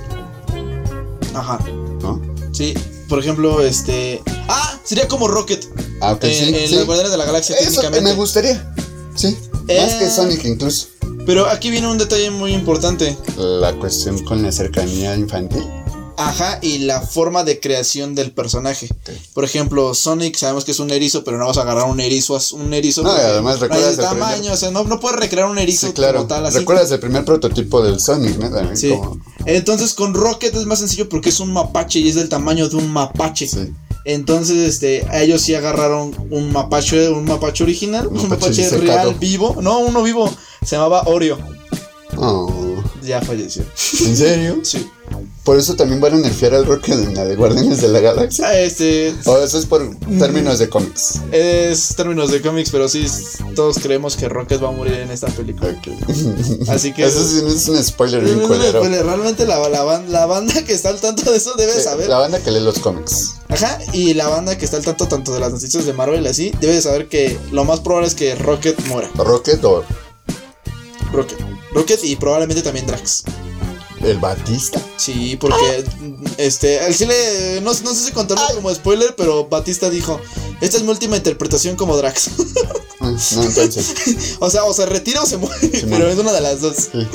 [1.34, 1.58] Ajá.
[2.00, 2.20] ¿no?
[2.52, 2.74] Sí.
[3.08, 4.22] Por ejemplo, este.
[4.48, 4.78] ¡Ah!
[4.84, 5.66] Sería como Rocket.
[6.00, 6.54] Ah, ok, en, sí.
[6.56, 6.74] en sí.
[6.76, 8.02] las Guardianes de la Galaxia, Eso técnicamente.
[8.02, 8.74] me gustaría.
[9.14, 9.36] Sí.
[9.68, 9.80] Eh.
[9.80, 10.88] Más que Sonic incluso.
[11.26, 13.16] Pero aquí viene un detalle muy importante.
[13.36, 15.64] La cuestión con la cercanía infantil.
[16.18, 18.88] Ajá, y la forma de creación del personaje.
[19.34, 22.38] Por ejemplo, Sonic sabemos que es un erizo, pero no vas a agarrar un erizo,
[22.52, 23.02] un erizo.
[23.02, 25.58] No, y además recuerdas el el tamaño, primer- o sea, no, no puedes recrear un
[25.58, 26.18] erizo Sí, claro.
[26.18, 26.58] como tal así.
[26.58, 28.50] ¿Recuerdas el primer prototipo del Sonic, no?
[28.50, 28.90] También Sí.
[28.90, 32.68] como- Entonces con Rocket es más sencillo porque es un mapache y es del tamaño
[32.68, 33.46] de un mapache.
[33.46, 33.72] Sí.
[34.04, 38.80] Entonces, este, ellos sí agarraron un mapache, un mapache original, un mapache mapache disecado.
[38.82, 40.32] real vivo, no, uno vivo,
[40.64, 41.38] se llamaba Oreo,
[42.16, 42.50] Oh,
[43.02, 43.62] ya falleció.
[44.06, 44.60] ¿En serio?
[44.62, 44.86] Sí.
[45.46, 48.48] Por eso también van a nerfear al Rocket en la de Guardianes de la Galaxia.
[48.48, 49.80] Ah, Este, O eso es por
[50.18, 51.20] términos de cómics.
[51.30, 53.06] es términos de cómics, pero sí,
[53.54, 55.70] todos creemos que Rocket va a morir en esta película.
[55.70, 56.68] Ok.
[56.68, 57.04] Así que...
[57.06, 58.82] Eso sí es un spoiler bien Pues, culero.
[59.04, 62.08] Realmente la, la, ban- la banda que está al tanto de eso debe Sí, saber.
[62.08, 63.34] La banda que lee los cómics.
[63.48, 66.50] Ajá, y la banda que está al tanto tanto de las noticias de Marvel así,
[66.60, 69.08] debe de saber que lo más probable es que Rocket muera.
[69.14, 69.84] Rocket o
[71.12, 71.38] Rocket.
[71.72, 73.22] Rocket y probablemente también Drax.
[74.02, 74.80] El Batista.
[74.96, 75.84] Sí, porque
[76.38, 80.20] este, al chile, no, no sé si contarlo como spoiler, pero Batista dijo,
[80.60, 82.30] esta es mi última interpretación como Drax.
[83.12, 83.94] No, entonces.
[84.38, 86.12] o sea, o se retira o se muere, pero muere.
[86.12, 86.76] es una de las dos.
[86.92, 87.06] Sí.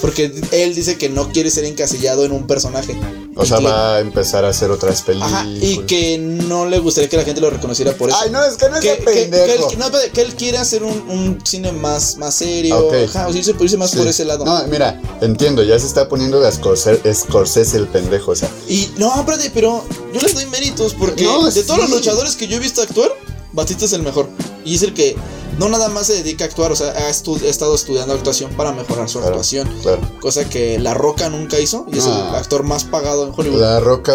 [0.00, 2.98] Porque él dice que no quiere ser encasillado en un personaje.
[3.36, 5.32] O sea, va a empezar a hacer otras películas.
[5.32, 8.18] Ajá, y que no le gustaría que la gente lo reconociera por eso.
[8.20, 9.68] Ay, no, es que no es que, un que- que él, pendejo.
[9.68, 12.78] que- no, pero que él quiere hacer un, un cine más, más serio.
[12.78, 12.94] Ok.
[13.08, 13.98] Ajá, o sea, irse, irse más Sí.
[13.98, 14.44] por ese lado.
[14.44, 18.50] No, mira, entiendo, ya se está poniendo de Scorsese, Scorsese el pendejo, o sea.
[18.68, 22.48] Y no, espérate, pero yo les doy méritos porque No, de todos los luchadores que
[22.48, 23.10] yo he visto actuar,
[23.52, 24.28] Batista es el mejor.
[24.64, 25.16] Y es el que
[25.58, 28.50] no nada más se dedica a actuar, o sea, ha, estu- ha estado estudiando actuación
[28.52, 29.68] para mejorar su Claro, actuación.
[29.82, 30.00] claro.
[30.20, 32.36] Cosa que La Roca nunca hizo y es el Ah.
[32.38, 33.60] actor más pagado en Hollywood.
[33.60, 34.12] La roca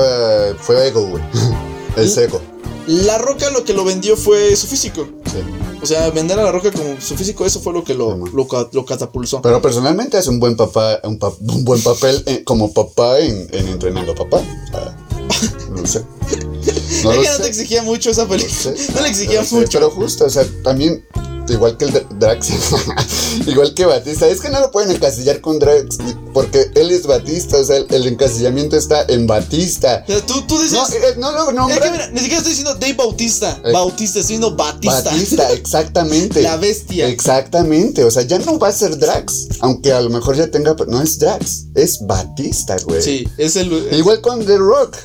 [0.60, 1.24] fue ego, güey.
[1.98, 2.41] Es ego.
[2.88, 5.08] La Roca lo que lo vendió fue su físico.
[5.26, 5.38] Sí.
[5.82, 8.48] O sea, vender a La Roca como su físico, eso fue lo que lo, lo,
[8.48, 9.41] ca- lo catapulsó.
[9.41, 13.48] Pero personalmente hace un buen papá, un, pa- un buen papel eh, como papá en,
[13.52, 14.38] en entrenando a papá.
[14.38, 14.98] O sea,
[15.71, 16.04] no sé.
[17.05, 17.49] No es lo que no te sé.
[17.49, 18.73] exigía mucho esa película.
[18.95, 19.69] No le exigía pero mucho.
[19.79, 21.05] Pero justo, o sea, también,
[21.49, 22.49] igual que el Dra- Drax,
[23.47, 25.97] igual que Batista, es que no lo pueden encasillar con Drax,
[26.33, 30.03] porque él es Batista, o sea, el, el encasillamiento está en Batista.
[30.07, 30.73] O sea, tú, tú dices.
[30.73, 31.91] No, eh, no lo Es que nombran.
[31.91, 33.61] mira, ni siquiera estoy diciendo Dave Bautista.
[33.63, 33.71] Eh.
[33.71, 35.01] Bautista, estoy diciendo Batista.
[35.11, 36.41] Batista, exactamente.
[36.41, 37.07] La bestia.
[37.07, 40.75] Exactamente, o sea, ya no va a ser Drax, aunque a lo mejor ya tenga,
[40.87, 43.01] no es Drax, es Batista, güey.
[43.01, 43.71] Sí, es el.
[43.93, 44.95] Igual con The Rock,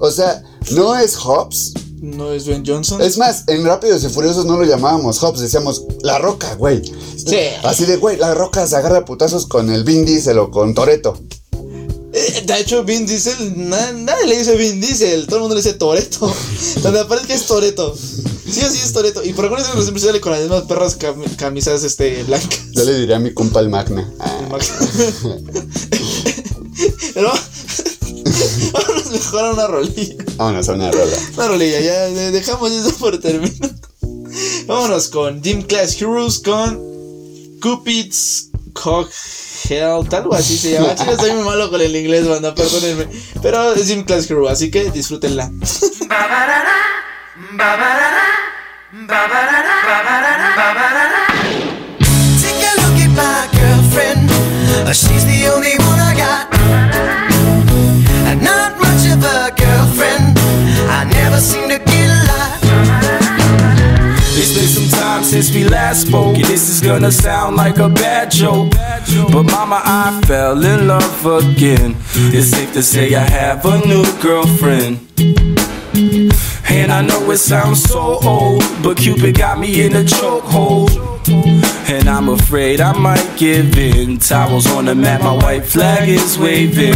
[0.00, 1.74] o sea, no es Hobbs.
[2.00, 3.00] No es Ben Johnson.
[3.00, 6.82] Es más, en Rápidos y Furiosos no lo llamábamos Hobbs, decíamos La Roca, güey.
[6.84, 7.36] Sí.
[7.62, 11.16] Así de, güey, La Roca se agarra putazos con el Vin Diesel o con Toreto.
[12.14, 15.62] Eh, De hecho, Vin Diesel, na- nadie le dice Vin Diesel, todo el mundo le
[15.62, 16.32] dice Toreto.
[16.82, 17.94] Donde aparece que es Toreto.
[17.96, 19.22] Sí o sí es Toreto.
[19.24, 22.58] Y por alguna razón siempre sale con las mismas perras cam- camisas este, blancas.
[22.72, 24.12] Yo le diría a mi compa el Magna.
[24.18, 24.48] Ah,
[27.14, 27.32] Pero
[28.72, 30.14] vámonos mejor a una rolilla.
[30.36, 31.16] vámonos a una rola.
[31.36, 33.70] Una rolilla, ya de- dejamos eso por terminar.
[34.66, 36.80] Vámonos con Gym Class Heroes con
[37.60, 39.10] Cupid's Cock
[39.68, 40.94] Health, algo así se llama.
[40.96, 43.06] Chile, estoy muy malo con el inglés, banda, perdónenme.
[43.42, 45.50] Pero es Gym Class Hero, así que disfrútenla.
[52.42, 54.28] Take a look at my girlfriend.
[54.94, 56.61] She's the only one I got.
[58.42, 60.38] Not much of a girlfriend.
[60.90, 62.22] I never seem to get a.
[64.34, 66.36] It's been some time since we last spoke.
[66.36, 68.70] and This is gonna sound like a bad joke.
[69.32, 71.96] But mama, I fell in love again.
[72.34, 74.98] It's safe to say I have a new girlfriend.
[76.68, 80.90] And I know it sounds so old, but Cupid got me in a chokehold.
[81.88, 84.18] And I'm afraid I might give in.
[84.18, 86.94] Towels on the mat, my white flag is waving.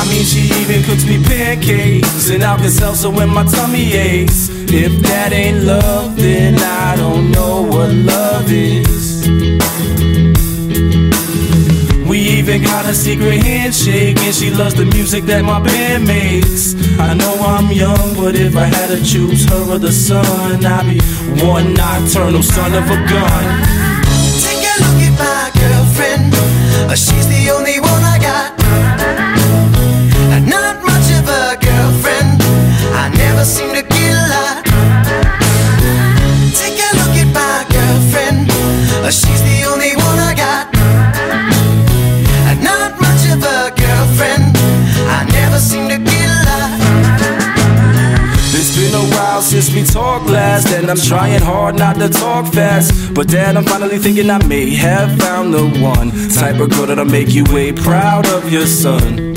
[0.00, 4.48] I mean, she even cooks me pancakes and I Alka-Seltzer so when my tummy aches.
[4.72, 9.28] If that ain't love, then I don't know what love is.
[12.08, 16.74] We even got a secret handshake, and she loves the music that my band makes.
[16.98, 20.86] I know I'm young, but if I had to choose her or the sun, I'd
[20.88, 20.98] be
[21.44, 23.44] one nocturnal son of a gun.
[24.40, 26.34] Take a look at my girlfriend.
[26.90, 27.69] Uh, She's the only
[49.84, 53.14] talked last, and I'm trying hard not to talk fast.
[53.14, 57.04] But dad, I'm finally thinking I may have found the one type of girl that'll
[57.04, 59.36] make you way proud of your son.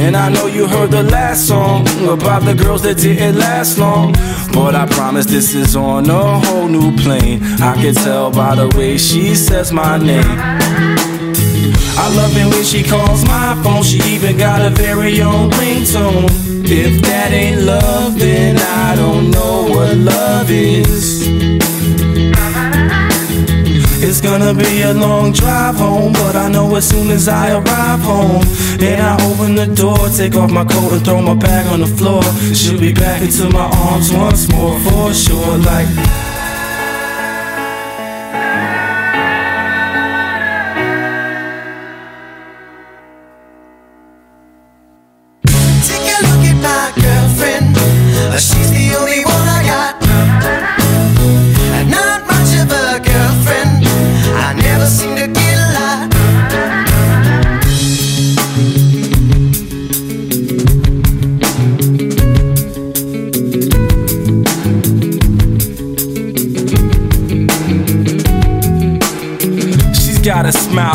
[0.00, 4.12] And I know you heard the last song about the girls that didn't last long.
[4.52, 7.42] But I promise this is on a whole new plane.
[7.60, 10.67] I can tell by the way she says my name.
[12.08, 13.82] I love it when she calls my phone.
[13.82, 16.24] She even got a very own ringtone.
[16.64, 21.28] If that ain't love, then I don't know what love is.
[24.00, 28.00] It's gonna be a long drive home, but I know as soon as I arrive
[28.00, 28.42] home
[28.80, 31.86] and I open the door, take off my coat and throw my bag on the
[31.86, 32.22] floor,
[32.54, 35.58] she'll be back into my arms once more for sure.
[35.58, 35.88] Like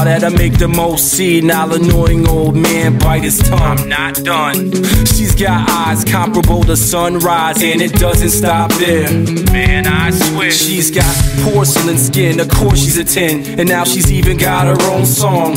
[0.05, 3.61] that I make the most senile, annoying old man bite his tongue.
[3.61, 4.71] I'm not done.
[5.05, 9.09] She's got eyes comparable to sunrise, and it doesn't stop there.
[9.51, 10.51] Man, I swear.
[10.51, 14.91] She's got porcelain skin, of course she's a 10, and now she's even got her
[14.91, 15.55] own song.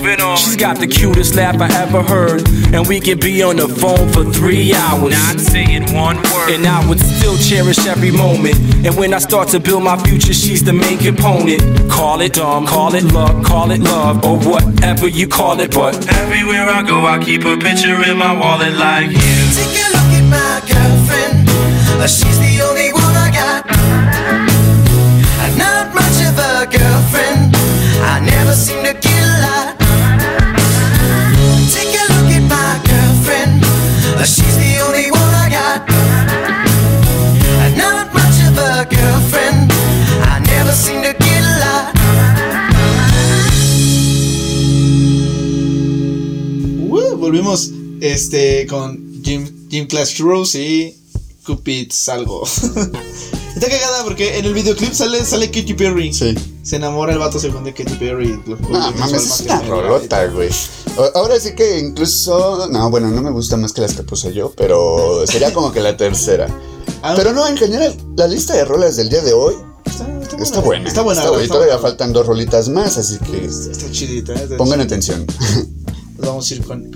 [0.00, 0.36] But moving on.
[0.36, 4.08] She's got the cutest laugh I ever heard, and we can be on the phone
[4.12, 5.12] for three hours.
[5.12, 6.50] Not saying one word.
[6.50, 8.56] And I would still cherish every moment.
[8.84, 11.60] And when I start to build my future, she's the main component.
[11.90, 15.72] Call it dumb, call it luck, call it love, or whatever you call it.
[15.72, 19.36] But everywhere I go, I keep a picture in my wallet like you.
[19.52, 21.48] Take a look at my girlfriend.
[22.00, 23.66] Uh, She's the only one I got.
[23.68, 27.54] Uh, Not much of a girlfriend.
[28.02, 29.09] I never seem to get
[48.00, 50.96] este con Jim, Jim Clash Heroes y
[51.46, 52.44] Cupid algo.
[53.54, 56.12] Está cagada porque en el videoclip sale, sale Katy Perry.
[56.12, 56.34] Sí.
[56.62, 58.40] Se enamora el vato según de Katy Perry.
[58.46, 60.48] visual mames, es una rolota, güey.
[61.14, 62.68] Ahora sí que incluso.
[62.70, 65.80] No, bueno, no me gusta más que las que puse yo, pero sería como que
[65.80, 66.46] la tercera.
[67.02, 69.54] Ah, Pero no, en general, la lista de rolas del día de hoy
[69.86, 70.88] está, está está buena.
[70.88, 71.20] Está buena.
[71.20, 71.44] Está buena.
[71.44, 74.32] Y todavía faltan dos rolitas más, así que Está chidita.
[74.34, 74.94] eh, está pongan chidita.
[74.94, 75.26] atención.
[76.18, 76.90] Nos vamos a ir con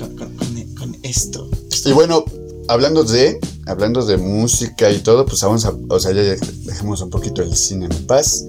[1.04, 1.48] esto.
[1.84, 2.24] Y bueno,
[2.66, 7.10] hablando de, hablando de música y todo, pues vamos a, o sea, ya dejemos un
[7.10, 8.44] poquito el cine en paz.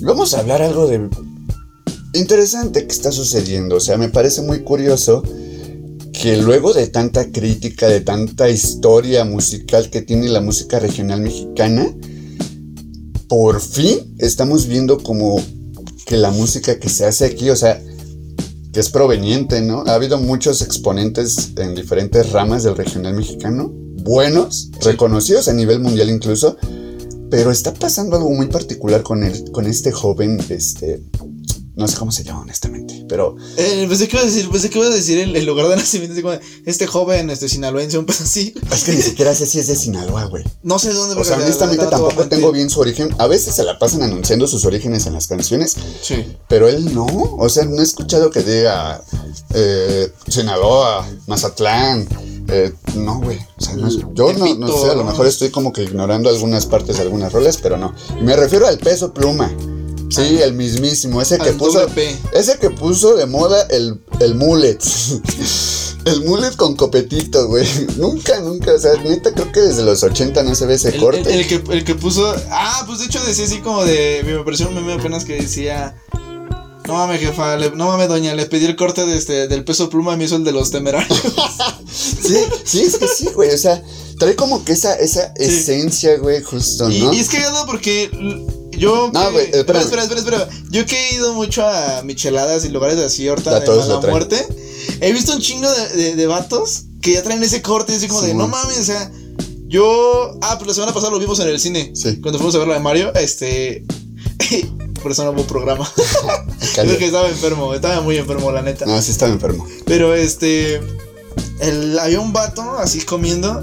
[0.00, 1.08] Vamos a hablar algo de
[2.14, 3.76] interesante que está sucediendo.
[3.76, 5.22] O sea, me parece muy curioso
[6.12, 11.86] que luego de tanta crítica, de tanta historia musical que tiene la música regional mexicana,
[13.28, 15.40] por fin estamos viendo como
[16.06, 17.80] que la música que se hace aquí, o sea,
[18.72, 19.84] es proveniente, ¿no?
[19.86, 26.08] Ha habido muchos exponentes en diferentes ramas del regional mexicano, buenos, reconocidos a nivel mundial
[26.10, 26.56] incluso,
[27.30, 31.02] pero está pasando algo muy particular con, el, con este joven, este,
[31.80, 34.78] no sé cómo se llama honestamente, pero Eh, pensé que iba a decir, pensé que
[34.78, 36.30] iba a decir el, el lugar de nacimiento.
[36.66, 38.54] este joven, este sinaloense, un pedo así.
[38.72, 40.44] es que ni siquiera sé si es de Sinaloa, güey.
[40.62, 41.20] No sé de dónde.
[41.20, 43.14] O sea, honestamente tampoco tengo bien su origen.
[43.18, 46.24] A veces se la pasan anunciando sus orígenes en las canciones, Sí.
[46.48, 47.06] pero él no.
[47.38, 49.02] O sea, no he escuchado que diga
[49.54, 52.06] eh, Sinaloa, Mazatlán,
[52.52, 53.38] Eh, no, güey.
[53.58, 56.28] O sea, no es- yo no, no sé, a lo mejor estoy como que ignorando
[56.28, 57.94] algunas partes de algunas rolas, pero no.
[58.18, 59.52] Y me refiero al peso pluma.
[60.10, 61.86] Sí, el mismísimo, ese que puso.
[62.32, 64.78] Ese que puso de moda el, el mullet.
[66.06, 67.66] El mullet con copetito, güey.
[67.98, 68.72] Nunca, nunca.
[68.72, 71.20] O sea, neta, creo que desde los 80 no se ve ese El, corte.
[71.30, 72.34] el- el que, el que puso.
[72.50, 74.22] Ah, pues de hecho decía así como de.
[74.24, 75.94] Me pareció un meme apenas que decía.
[76.86, 79.90] No mames, jefa, le- no mames, doña, le pedí el corte de este, del peso
[79.90, 81.20] pluma y me hizo el de los temerarios.
[81.92, 83.50] Sí, sí, es que sí, güey.
[83.50, 83.82] O sea,
[84.18, 87.12] trae como que esa, esa esencia, güey, justo, y, ¿no?
[87.12, 88.08] y es cagado porque
[88.80, 89.10] yo.
[89.12, 90.48] No, güey, espera, espera, espera, espera.
[90.70, 94.10] Yo que he ido mucho a micheladas y lugares así, ahorita Ya de mala traen.
[94.10, 94.46] muerte.
[95.00, 98.08] He visto un chingo de, de, de vatos que ya traen ese corte y así
[98.08, 99.10] como de, no mames, o sea.
[99.68, 100.36] Yo.
[100.42, 101.92] Ah, pues la semana pasada lo vimos en el cine.
[101.94, 102.20] Sí.
[102.20, 103.84] Cuando fuimos a ver la de Mario, este.
[105.02, 105.90] Por eso no hubo programa.
[106.74, 108.84] Creo que estaba enfermo, estaba muy enfermo, la neta.
[108.86, 109.66] No, sí estaba enfermo.
[109.86, 110.80] Pero este.
[111.60, 113.62] El, había un vato así comiendo.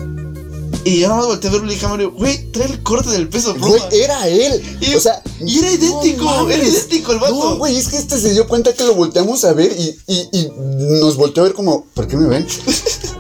[0.88, 2.84] Y yo nada más volteé a verlo y le dije a Mario, güey, trae el
[2.84, 3.68] corte del peso pluma.
[3.70, 4.78] Güey, era él.
[4.82, 7.34] Y- o sea, y era idéntico, no era idéntico el vato.
[7.36, 10.30] No, güey, es que este se dio cuenta que lo volteamos a ver y, y,
[10.32, 10.52] y
[11.00, 12.48] nos volteó a ver como, ¿por qué me ven?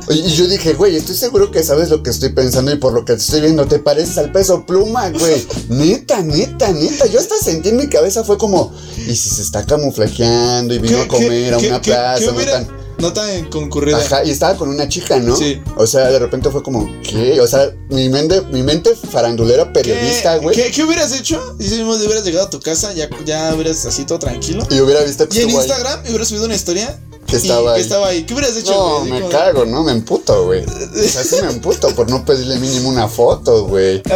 [0.09, 3.03] Y yo dije, güey, estoy seguro que sabes lo que estoy pensando y por lo
[3.03, 5.45] que te estoy viendo, te pareces al peso pluma, güey.
[5.69, 7.07] Neta, neta, neta.
[7.07, 8.71] Yo hasta sentí en mi cabeza, fue como,
[9.05, 12.31] ¿y si se está camuflajeando y vino a comer a una qué- plaza?
[12.31, 13.97] no tan- no tan concurrida.
[13.97, 15.35] Ajá, y estaba con una chica, ¿no?
[15.35, 15.61] Sí.
[15.75, 17.39] O sea, de repente fue como, ¿qué?
[17.41, 20.55] O sea, mi mente, mi mente farandulera periodista, ¿Qué, güey.
[20.55, 21.55] ¿qué, qué hubieras hecho?
[21.59, 24.65] Si mismo hubieras llegado a tu casa, ya, ya hubieras así todo tranquilo.
[24.69, 26.99] Y hubiera visto que Y en estuvo ahí, Instagram hubieras subido una historia.
[27.27, 27.81] que y estaba que ahí.
[27.81, 28.23] estaba ahí.
[28.25, 28.71] ¿Qué hubieras hecho?
[28.71, 29.11] No, güey?
[29.11, 29.83] Me como- cago, ¿no?
[29.83, 30.63] Me emputo, güey.
[30.65, 34.01] O sea, sí me emputo por no pedirle mínimo una foto, güey.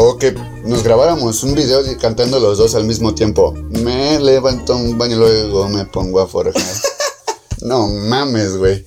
[0.00, 0.32] O que
[0.64, 3.52] nos grabáramos un video cantando los dos al mismo tiempo.
[3.68, 6.54] Me levanto un baño y luego me pongo a forjar.
[7.62, 8.84] No mames, güey.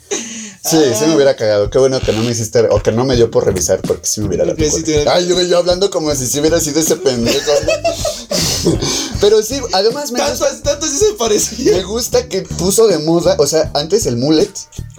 [0.63, 1.69] Sí, sí me hubiera cagado.
[1.71, 4.21] Qué bueno que no me hiciste, o que no me dio por revisar, porque sí
[4.21, 4.71] me hubiera hubiera-
[5.07, 7.51] Ay, yo, yo hablando como si sí hubiera sido ese pendejo.
[9.19, 11.73] Pero sí, además me tanto, gusta, tanto sí se parecía.
[11.73, 14.51] me gusta que puso de moda, o sea, antes el mullet,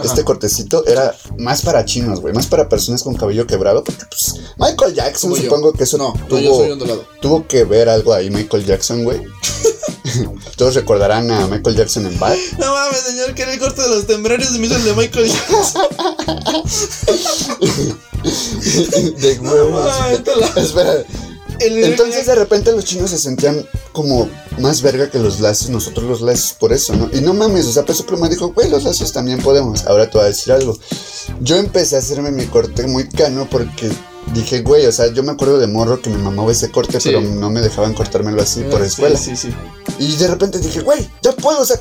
[0.02, 4.34] este cortecito, era más para chinos, güey, más para personas con cabello quebrado, porque pues
[4.58, 5.48] Michael Jackson, Como yo.
[5.48, 9.22] supongo que eso No, tuvo, no, tuvo que ver algo ahí Michael Jackson, güey.
[10.56, 12.36] Todos recordarán a Michael Jackson en Bad.
[12.58, 15.82] No mames, señor, que era el corte de los temblores hizo el de Michael Jackson.
[19.18, 19.94] de huevos.
[20.56, 21.04] Espera.
[21.64, 26.20] Entonces de repente los chinos se sentían como más verga que los lacios, nosotros los
[26.20, 27.08] lacios por eso, ¿no?
[27.12, 29.86] Y no mames, o sea, Peso Pluma dijo, güey, los lacios también podemos.
[29.86, 30.76] Ahora te voy a decir algo.
[31.40, 33.90] Yo empecé a hacerme mi corte muy cano porque
[34.34, 37.08] dije, güey, o sea, yo me acuerdo de morro que me mamaba ese corte, Sí.
[37.10, 39.18] pero no me dejaban cortármelo así por Sí, escuela.
[39.18, 39.48] Sí, sí.
[39.98, 41.80] Y de repente dije, güey, ya puedo, o sea,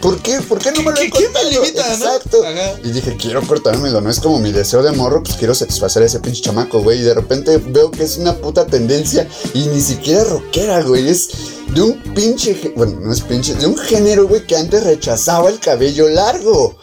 [0.00, 0.40] ¿por qué?
[0.40, 1.64] ¿Por qué no me lo he ¿Qué- qué me no?
[1.64, 2.44] Exacto.
[2.44, 2.78] Ajá.
[2.84, 6.06] Y dije, quiero cortármelo, no es como mi deseo de morro, pues quiero satisfacer a
[6.06, 7.00] ese pinche chamaco, güey.
[7.00, 11.08] Y de repente veo que es una puta tendencia y ni siquiera rockera, güey.
[11.08, 11.28] Es
[11.74, 15.58] de un pinche, bueno, no es pinche, de un género, güey, que antes rechazaba el
[15.58, 16.76] cabello largo.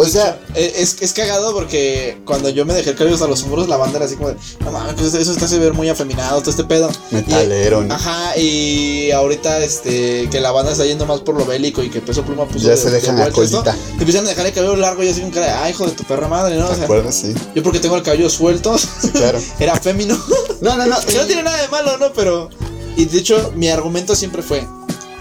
[0.00, 3.42] O sea, Eh, Es, es cagado porque cuando yo me dejé el cabello hasta los
[3.44, 5.88] hombros, la banda era así como de, no mames, pues eso está se ver muy
[5.88, 6.90] afeminado, todo este pedo.
[7.10, 7.94] metalero, Y- ¿no?
[7.94, 12.00] Ajá, y ahorita este que la banda está yendo más por lo bélico y que
[12.00, 13.62] Peso Pluma puso Ya se dejan la colita.
[13.62, 15.92] te empiezan a dejar el cabello largo y así con cara de, ay, hijo de
[15.92, 16.66] tu perra madre, ¿no?
[16.66, 17.14] O ¿Te sea, acuerdas?
[17.14, 17.34] Sí.
[17.54, 19.38] yo porque tengo el cabello suelto, Sí, claro.
[19.60, 20.16] era fémino.
[20.60, 20.96] No, no, no.
[21.06, 22.12] Que no tiene nada de malo, ¿no?
[22.12, 22.50] Pero.
[22.96, 24.66] Y de hecho, mi argumento siempre fue: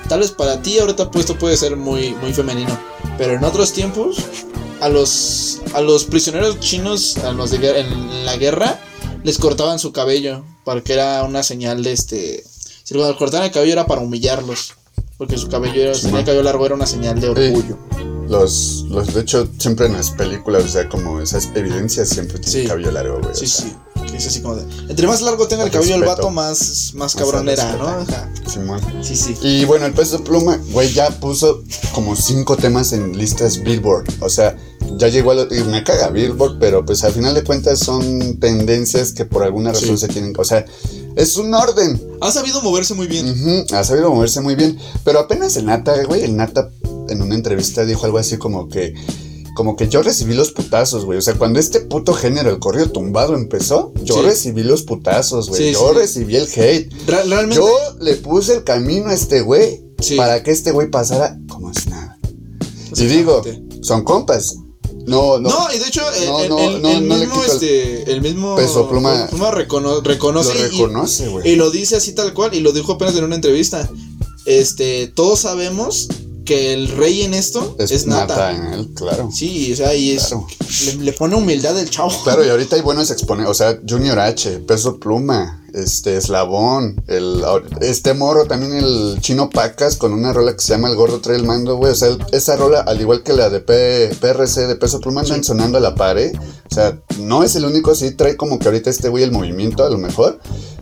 [0.09, 2.77] Tal vez para ti, ahorita puesto puede ser muy, muy femenino.
[3.17, 4.17] Pero en otros tiempos,
[4.81, 8.79] a los, a los prisioneros chinos, a los de, en la guerra,
[9.23, 10.43] les cortaban su cabello.
[10.65, 12.43] Porque era una señal de este.
[12.83, 14.73] Si cuando cortaban el cabello era para humillarlos.
[15.17, 17.27] Porque su cabello era, Sí, tenía cabello largo, era una señal de Sí.
[17.27, 17.77] orgullo.
[18.29, 22.61] Los, los, de hecho, siempre en las películas, o sea, como esas evidencias siempre tienen
[22.63, 22.67] Sí.
[22.67, 23.31] cabello largo, güey.
[23.31, 23.75] o Sí, sea, sí.
[24.13, 24.63] Es así como de.
[24.89, 27.87] Entre más largo tenga el cabello el vato, más, más Más cabrón se era, ¿no?
[27.87, 28.31] Ajá.
[28.51, 28.81] Simón.
[29.01, 29.35] Sí, sí.
[29.41, 34.05] Y bueno, el peso pluma, güey, ya puso como cinco temas en listas Billboard.
[34.21, 34.57] O sea,
[34.97, 38.39] ya llegó a lo, y me caga Billboard, pero pues al final de cuentas son
[38.39, 40.07] tendencias que por alguna razón Sí.
[40.07, 40.33] se tienen.
[40.37, 40.65] O sea,
[41.15, 42.01] es un orden.
[42.21, 43.65] Ha sabido moverse muy bien.
[43.71, 44.77] Ha sabido moverse muy bien.
[45.05, 46.71] Pero apenas el Nata, güey, el Nata
[47.07, 48.93] en una entrevista dijo algo así como que.
[49.59, 51.17] Como que yo recibí los putazos, güey.
[51.19, 54.21] O sea, cuando este puto género, el corrido tumbado, empezó, yo Sí.
[54.21, 55.61] recibí los putazos, güey.
[55.61, 55.99] Sí, yo sí.
[55.99, 56.89] recibí el hate.
[57.05, 57.57] Re- realmente.
[57.57, 59.83] Yo le puse el camino a este güey
[60.15, 62.17] para que este güey pasara como si nada.
[62.95, 63.41] Y digo,
[63.81, 64.55] son compas.
[65.05, 65.49] No, no.
[65.49, 68.21] No, y de hecho, el, No, el- no, el- no, el no mismo, este, el
[68.21, 69.27] mismo peso pluma.
[69.29, 71.55] recono- lo reconoce, y- reconoce, y, güey.
[71.57, 73.89] lo dice así tal cual, y lo dijo apenas en una entrevista.
[74.45, 76.07] Este, todos sabemos
[76.49, 78.51] que el rey en esto es, nata.
[78.51, 79.29] en él, claro.
[79.31, 80.29] Sí, o sea, y es.
[80.29, 80.47] Claro.
[80.85, 82.11] Le, le pone humildad el chavo.
[82.23, 87.43] Claro, y ahorita hay buenos exponentes, o sea, Junior H, Peso Pluma, este Eslabón, el,
[87.81, 91.37] este moro también el Chino Pacas con una rola que se llama El Gordo Trae
[91.37, 94.67] el Mando, güey, o sea, el- esa rola, al igual que la de P- PRC
[94.67, 98.11] de Peso Pluma, andan sonando a la pared, o sea, no es el único, sí
[98.11, 100.39] trae como que ahorita este güey el movimiento a lo mejor,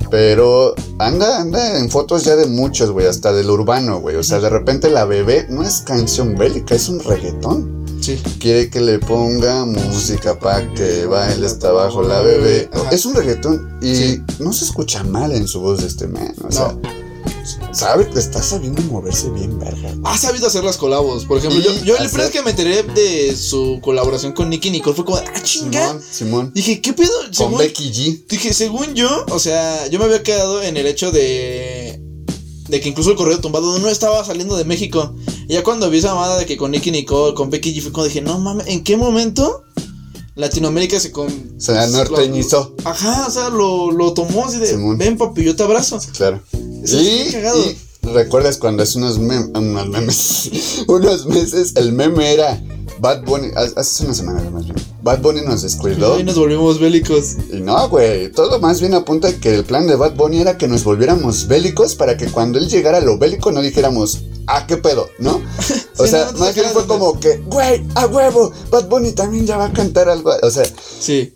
[0.10, 4.40] pero anda, anda en fotos ya de muchos, güey, hasta del urbano, güey, o sea,
[4.40, 7.87] de repente la bebé no es canción bélica, es un reggaetón.
[8.08, 8.18] Sí.
[8.39, 12.70] Quiere que le ponga música pa' que baile está abajo la bebé.
[12.72, 12.89] Ajá.
[12.91, 14.22] Es un reggaetón y Sí.
[14.39, 16.34] no se escucha mal en su voz de este man.
[16.47, 16.82] O sea, No.
[17.74, 19.93] sabe que está sabiendo moverse bien, verga.
[20.05, 21.26] Ha sabido hacer las colabos.
[21.26, 24.72] Por ejemplo, Y yo, yo el primero que me enteré de su colaboración con Nicky
[24.72, 25.88] Nicole fue como, ah, chinga.
[25.89, 26.51] Simón, Simón.
[26.55, 27.12] Dije, ¿qué pedo?
[27.26, 28.26] Con Según, Becky G.
[28.30, 32.01] dije, según yo, o sea, yo me había quedado en el hecho de.
[32.70, 35.14] De que incluso el correo tumbado no estaba saliendo de México.
[35.48, 38.04] Y ya cuando vi esa mamada de que con Nicky Nicole, con Becky G, fue
[38.08, 39.64] dije, no mames, ¿en qué momento
[40.36, 41.28] Latinoamérica se con.
[41.58, 42.76] Se norteñizó.
[42.84, 44.98] lo- Ajá, o sea, lo, lo tomó así de, Simón.
[44.98, 46.00] ven papi, yo te abrazo.
[46.16, 46.41] Claro.
[46.84, 47.60] Eso Y, cagado.
[47.66, 47.76] y
[48.14, 50.52] recuerdas cuando hace unos, mem- unos memes,
[50.88, 52.62] unos meses, el meme era
[53.00, 54.76] Bad Bunny, hace una semana más bien.
[55.02, 56.20] Bad Bunny nos descuidó.
[56.20, 57.36] Y nos volvimos bélicos.
[57.52, 60.68] Y no, güey, todo más bien apunta que el plan de Bad Bunny era que
[60.68, 64.78] nos volviéramos bélicos para que cuando él llegara a lo bélico no dijéramos, ah, qué
[64.78, 65.41] pedo, ¿no?
[66.00, 69.14] O Sí, sea, no, no más bien fue como que, güey, a huevo, Bad Bunny
[69.14, 70.32] también ya va a cantar algo.
[70.43, 70.64] O sea,
[71.00, 71.34] Sí.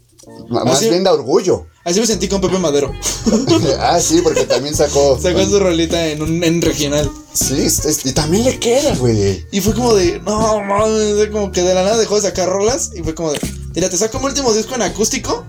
[0.50, 1.66] más Así- bien da orgullo.
[1.84, 2.94] Así me sentí con Pepe Madero.
[3.80, 5.20] ah, sí, porque también sacó.
[5.20, 7.10] Sacó su rolita en un en regional.
[7.34, 9.46] Sí, es- y también le queda, güey.
[9.52, 12.92] Y fue como de, no mames, como que de la nada dejó de sacar rolas.
[12.96, 13.40] Y fue como de,
[13.74, 15.44] mira, te saco mi último disco en acústico.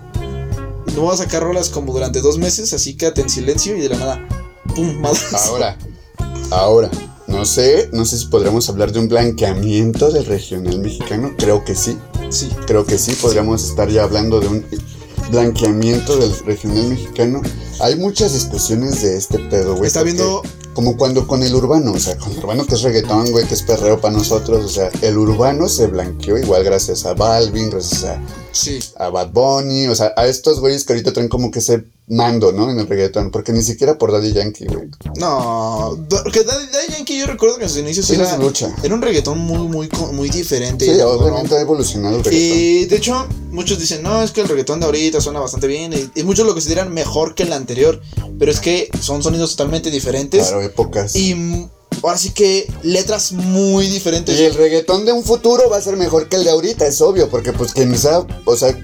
[0.87, 3.75] Y no voy a sacar rolas como durante dos meses, así quédate en silencio.
[3.77, 4.27] Y de la nada,
[4.75, 5.19] pum, madre.
[5.33, 5.77] Ahora,
[6.49, 6.89] ahora,
[7.27, 11.35] no sé, no sé si podremos hablar de un blanqueamiento del regional mexicano.
[11.37, 11.95] Creo que sí.
[12.31, 12.49] Sí.
[12.65, 14.65] Creo que sí, podríamos estar ya hablando de un
[15.33, 17.41] blanqueamiento del regional mexicano.
[17.79, 19.87] Hay muchas discusiones de este pedo, güey.
[19.87, 20.41] Está viendo-
[20.73, 23.53] Como cuando con el urbano, o sea, con el urbano que es reggaetón, güey, que
[23.53, 28.05] es perreo para nosotros, o sea, el urbano se blanqueó igual gracias a Balvin, gracias
[28.05, 28.19] a,
[28.53, 28.79] Sí.
[28.97, 32.51] a Bad Bunny, o sea, a estos güeyes que ahorita traen como que ese mando,
[32.51, 32.69] ¿no?
[32.69, 34.89] En el reggaetón, porque ni siquiera por Daddy Yankee, güey.
[35.17, 38.73] No, porque Daddy, Daddy Yankee yo recuerdo que en sus inicios Tiene era, lucha.
[38.83, 40.85] era un reggaetón muy, muy, muy diferente.
[40.85, 41.07] Sí, ¿no?
[41.09, 42.57] obviamente ha evolucionado el reggaetón.
[42.57, 45.93] Y de hecho, muchos dicen, no, es que el reggaetón de ahorita suena bastante bien.
[45.93, 48.01] Y, y muchos lo consideran mejor que el anterior.
[48.37, 50.47] Pero es que son sonidos totalmente diferentes.
[50.47, 51.15] Claro, épocas.
[51.15, 51.67] Y
[52.03, 54.39] ahora sí que letras muy diferentes.
[54.39, 57.01] Y el reggaetón de un futuro va a ser mejor que el de ahorita, es
[57.01, 58.05] obvio, porque pues quienes
[58.45, 58.77] o sea,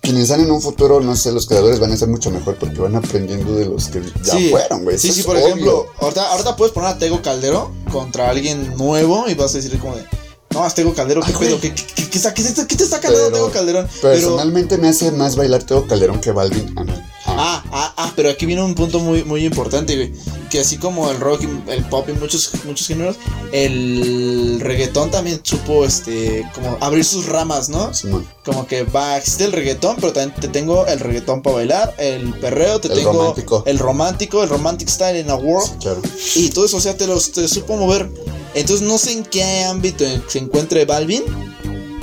[0.00, 2.80] quienes están en un futuro, no sé, los creadores van a ser mucho mejor porque
[2.80, 4.50] van aprendiendo de los que ya Sí.
[4.50, 4.98] fueron, güey.
[4.98, 5.46] Sí, Eso sí, por obvio.
[5.46, 9.78] ejemplo, ahorita, ahorita puedes poner a Tego Caldero contra alguien nuevo y vas a decir
[9.78, 10.04] como de,
[10.50, 11.58] no, es Tego Caldero, ¿qué Ay, pedo?
[11.58, 11.60] güey.
[11.60, 13.88] ¿Qué, qué, qué está, qué qué te está cantando Pero, Tego Calderón?
[14.02, 16.72] Pero, Personalmente me hace más bailar Teo Calderón que Balvin.
[16.76, 16.92] a mí.
[17.36, 20.12] Ah, ah, ah, pero aquí viene un punto muy, muy importante, güey.
[20.50, 23.16] Que así como el rock, y el pop y muchos, muchos géneros,
[23.52, 27.92] el reggaetón también supo, este, como abrir sus ramas, ¿no?
[27.94, 28.26] Simón.
[28.44, 32.34] Como que va, existe el reggaetón, pero también te tengo el reggaetón para bailar, el
[32.34, 33.62] perreo, te El tengo romántico.
[33.66, 35.66] el romántico, el romantic style in a world.
[35.70, 36.02] Sí, claro.
[36.36, 38.10] Y todo eso, o sea, te los te supo mover.
[38.54, 41.22] Entonces no sé en qué ámbito se encuentre Balvin.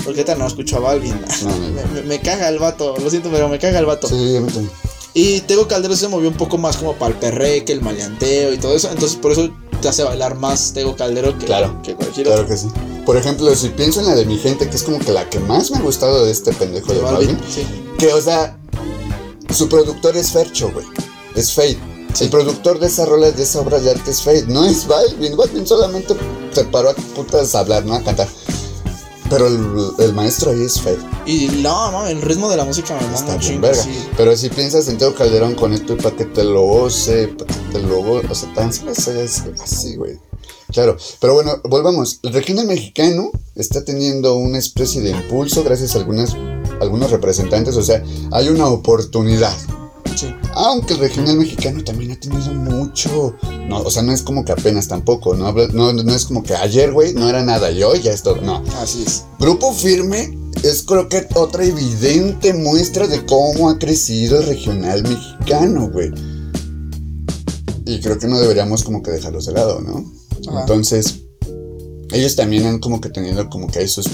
[0.03, 1.13] Porque ahorita no escucho a Balvin.
[1.43, 4.07] No, no, me, me- me caga el vato, lo siento, pero me caga el vato.
[4.07, 4.71] Sí, a mí también.
[5.21, 8.53] Y Tego Caldero se movió un poco más como para el perre, que el maleanteo
[8.53, 8.89] y todo eso.
[8.89, 9.49] Entonces por eso
[9.81, 12.53] te hace bailar más Tego Caldero que, Claro, que cualquier Claro otro.
[12.55, 12.67] que sí.
[13.05, 15.39] Por ejemplo, si pienso en la de mi gente, que es como que la que
[15.41, 17.65] más me ha gustado de este pendejo de De Balvin, Balvin, sí.
[17.97, 18.57] que, o sea,
[19.53, 20.85] su productor es Fercho, güey.
[21.35, 21.77] Es Fade.
[22.13, 22.23] Sí.
[22.23, 24.45] El productor de esa rola, de esa obra de arte es Fade.
[24.47, 25.35] No es Balvin.
[25.35, 26.15] Balvin solamente
[26.53, 28.29] se paró a putas a hablar, no a cantar.
[29.29, 30.99] Pero el, el maestro ahí es Fade.
[31.25, 33.61] Y no, no, el ritmo de la música me bien, chingo.
[33.61, 33.83] verga.
[33.83, 33.89] sí.
[34.17, 37.53] Pero si piensas en Teo Calderón con esto y para que te lo goce, para
[37.53, 40.17] que te lo goce, o sea, tan es así, güey.
[40.71, 42.19] Claro, pero bueno, volvamos.
[42.23, 46.35] El regional mexicano está teniendo una especie de impulso gracias a algunas,
[46.79, 49.55] algunos representantes, o sea, hay una oportunidad.
[50.15, 50.33] Sí.
[50.53, 53.35] Aunque el regional mexicano también ha tenido mucho.
[53.67, 55.35] No, o sea, no es como que apenas tampoco.
[55.35, 58.23] No, no, no es como que ayer, güey, no era nada y hoy ya es
[58.23, 58.41] todo.
[58.41, 58.63] No.
[58.81, 59.25] Así es.
[59.39, 65.89] Grupo Firme es creo que otra evidente muestra de cómo ha crecido el regional mexicano,
[65.89, 66.11] güey.
[67.85, 70.11] Y creo que no deberíamos como que dejarlos de lado, ¿no?
[70.49, 70.61] Ajá.
[70.61, 71.21] Entonces,
[72.11, 74.07] ellos también han como que tenido como que esos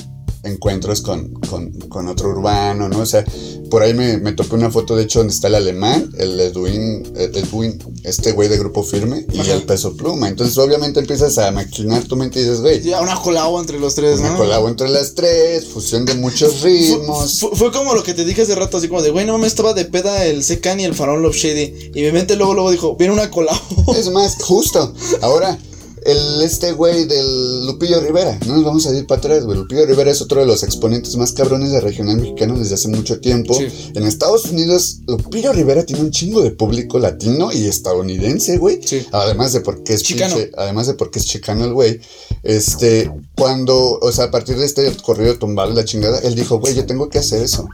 [0.46, 3.00] encuentros con, con, con otro urbano, ¿no?
[3.00, 3.26] O sea,
[3.70, 7.04] por ahí me, me topé una foto, de hecho, donde está el alemán, el Edwin,
[7.16, 9.54] el Edwin este güey de grupo firme, y Ajá.
[9.54, 10.28] el peso pluma.
[10.30, 13.96] Entonces, obviamente, empiezas a maquinar tu mente y dices, güey, Ya, una colabo entre los
[13.96, 14.38] tres, una ¿no?
[14.38, 17.40] colabo entre las tres, fusión de muchos ritmos.
[17.40, 19.48] fue- fue como lo que te dije hace rato, así como de, güey, no me
[19.48, 21.92] estaba de peda el Secan y el Faraón Love Shady.
[21.96, 23.60] Y mi mente luego, luego dijo, viene una colabo.
[23.98, 24.94] Es más, justo.
[25.22, 25.58] Ahora,
[26.06, 28.38] el este güey del Lupillo Rivera.
[28.46, 29.58] No nos vamos a ir para atrás, güey.
[29.58, 33.20] Lupillo Rivera es otro de los exponentes más cabrones de regional mexicano desde hace mucho
[33.20, 33.56] tiempo.
[33.56, 33.68] Sí.
[33.96, 38.80] En Estados Unidos, Lupillo Rivera tiene un chingo de público latino y estadounidense, güey.
[38.84, 39.06] Sí.
[39.12, 40.36] Además de porque es Chicano.
[40.36, 42.00] pinche- además de porque es chicano el güey.
[42.44, 46.76] Este, cuando, o sea, a partir de este corrido tumbado la chingada, él dijo, güey,
[46.76, 47.68] yo tengo que hacer eso.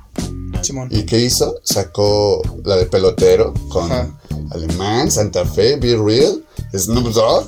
[0.62, 0.88] Simón.
[0.92, 1.56] ¿Y qué hizo?
[1.64, 4.18] Sacó la de pelotero con Ajá.
[4.52, 6.44] Alemán, Santa Fe, Be Real,
[6.78, 7.48] Snoop Dogg.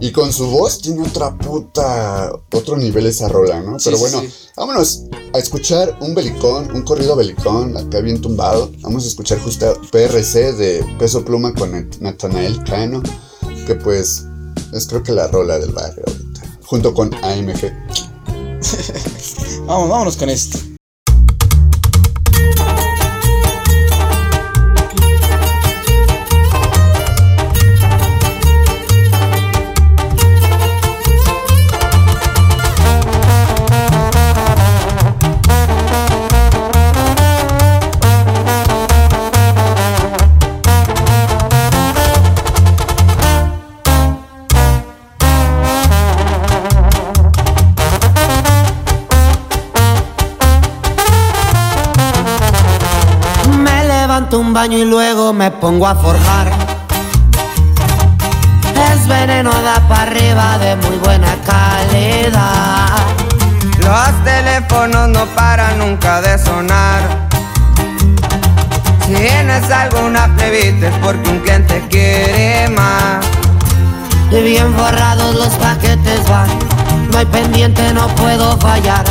[0.00, 2.32] Y con su voz tiene otra puta.
[2.52, 3.78] otro nivel esa rola, ¿no?
[3.78, 4.28] Sí, Pero bueno, sí.
[4.56, 5.02] vámonos
[5.34, 8.70] a escuchar un belicón, un corrido belicón, acá bien tumbado.
[8.80, 13.02] Vamos a escuchar justo PRC de Peso Pluma con Nat- Natanael Cano,
[13.66, 14.24] que pues
[14.72, 16.58] es creo que la rola del barrio ahorita.
[16.64, 17.72] Junto con AMG.
[19.66, 20.58] Vamos, vámonos con esto.
[54.36, 56.50] Un baño y luego me pongo a forjar.
[58.92, 62.98] Es veneno da para arriba de muy buena calidad.
[63.78, 67.28] Los teléfonos no paran nunca de sonar.
[69.06, 73.24] Si tienes alguna plebita es porque un cliente quiere más.
[74.30, 76.50] Y bien forrados los paquetes van.
[77.10, 79.04] No hay pendiente, no puedo fallar.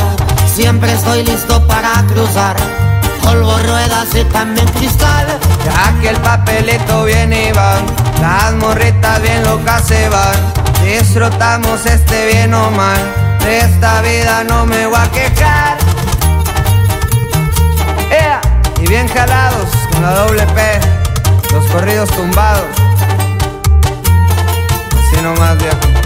[0.54, 2.56] Siempre estoy listo para cruzar.
[3.28, 5.26] Polvo, ruedas y también cristal.
[5.62, 7.74] Ya que el papelito viene y va,
[8.22, 10.34] las morritas bien locas se van.
[10.82, 12.98] Disfrutamos este bien o mal,
[13.40, 15.76] de esta vida no me voy a quejar.
[18.10, 18.40] Ea,
[18.80, 20.80] Y bien jalados con la doble P,
[21.52, 22.64] los corridos tumbados.
[24.96, 25.97] Así nomás, viejo.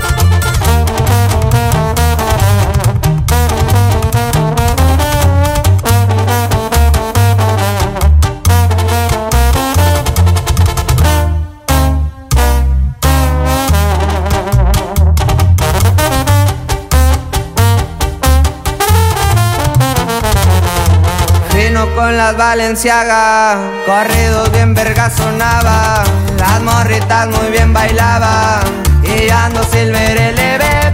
[22.03, 26.03] Con las Valenciaga, corridos bien verga sonaba,
[26.37, 28.65] las morritas muy bien bailaban,
[29.05, 30.91] y ando silver eleve.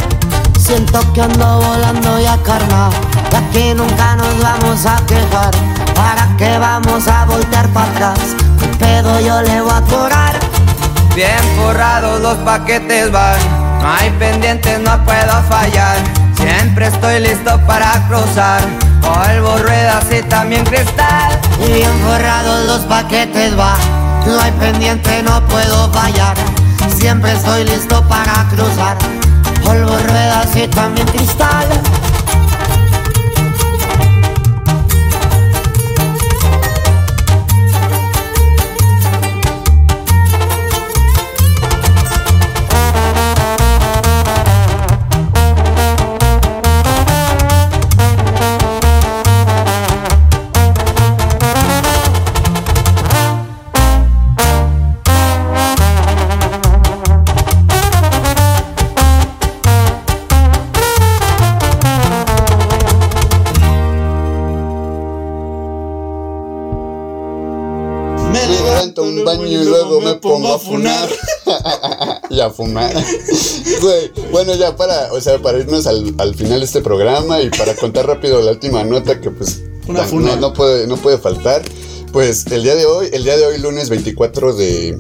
[0.59, 2.91] Siento que ando volando ya carnal.
[3.31, 5.51] De aquí nunca nos vamos a quejar.
[5.95, 8.19] ¿Para qué vamos a voltear para atrás?
[8.63, 10.39] El pedo yo le voy a cobrar.
[11.15, 13.39] Bien forrados los paquetes van,
[13.81, 15.97] no hay pendientes, no puedo fallar.
[16.35, 18.61] Siempre estoy listo para cruzar,
[19.01, 21.41] polvo, ruedas y también cristal.
[21.67, 23.77] Y bien forrados los paquetes va.
[24.27, 26.37] No hay pendiente, no puedo fallar.
[26.97, 28.97] Siempre estoy listo para cruzar.
[29.65, 31.67] Polvo, ruedas y también cristal.
[70.55, 71.09] A funar.
[72.31, 72.93] y a fumar.
[73.81, 77.51] Güey, bueno, ya para, o sea, para irnos al, al final de este programa y
[77.51, 80.37] para contar rápido la última nota que pues Una no, funa.
[80.37, 81.63] no puede, no puede faltar.
[82.13, 84.99] Pues el día de hoy, el día de hoy, lunes 24 de,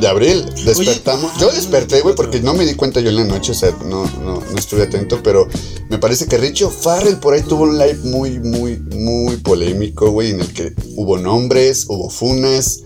[0.00, 1.30] de abril, despertamos.
[1.40, 4.04] yo desperté, güey, porque no me di cuenta yo en la noche, o sea, no,
[4.24, 5.46] no, no estuve atento, pero
[5.88, 10.30] me parece que Richo Farrell por ahí tuvo un live muy, muy, muy polémico, güey,
[10.30, 12.80] en el que hubo nombres, hubo funas.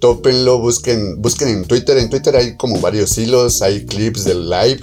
[0.00, 1.98] Tópenlo, busquen, busquen en Twitter.
[1.98, 4.80] En Twitter hay como varios hilos, hay clips del live.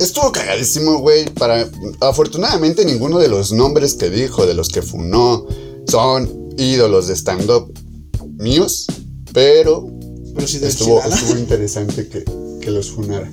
[0.00, 1.26] Estuvo cagadísimo, güey.
[1.26, 1.68] Para.
[2.00, 5.46] Afortunadamente, ninguno de los nombres que dijo, de los que funó,
[5.86, 7.72] son ídolos de stand-up
[8.36, 8.86] míos,
[9.32, 9.86] pero
[10.38, 12.24] estuvo, estuvo interesante que,
[12.60, 13.30] que los funara.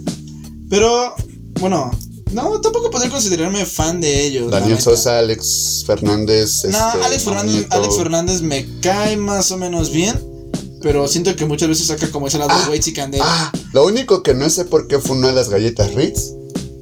[0.70, 1.14] Pero,
[1.60, 1.92] bueno,
[2.34, 4.52] no, tampoco podría considerarme fan de ellos.
[4.52, 4.80] Daniel.
[4.80, 6.66] Sosa, Alex Fernández.
[6.66, 7.68] No, este, Alex Fernández.
[7.70, 10.37] Alex Fernández me cae más o menos bien.
[10.82, 13.24] Pero siento que muchas veces saca como ese lado Ah, güey chicandero.
[13.26, 16.34] Ah, lo único que no sé por qué funó a las galletas Ritz,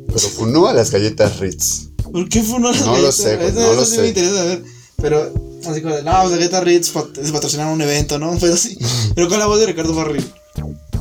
[0.07, 1.87] pero funó a las galletas Ritz.
[2.11, 4.01] ¿Por qué fue una No lo sé, Eso, no lo eso sí sé.
[4.01, 4.63] me interesa saber.
[5.01, 5.33] Pero,
[5.69, 8.31] así como de, no, pues Galleta Ritz pat- patrocinaron un evento, ¿no?
[8.39, 8.77] Fue así.
[9.15, 10.25] Pero con la voz de Ricardo Farril.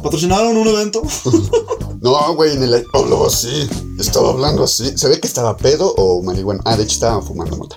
[0.02, 1.02] ¿Patrocinaron un evento?
[2.00, 3.66] No, güey, en el habló así.
[3.98, 4.92] Estaba hablando así.
[4.98, 6.60] Se ve que estaba pedo o marihuana.
[6.66, 7.76] Ah, de hecho estaba fumando mota.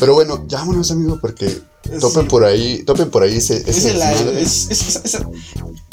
[0.00, 1.60] Pero bueno, ya vámonos, amigo, porque
[2.00, 2.28] topen Sí.
[2.28, 4.02] por ahí, topen por ahí ese, Es, ese el,
[4.38, 5.18] es, es, es- es-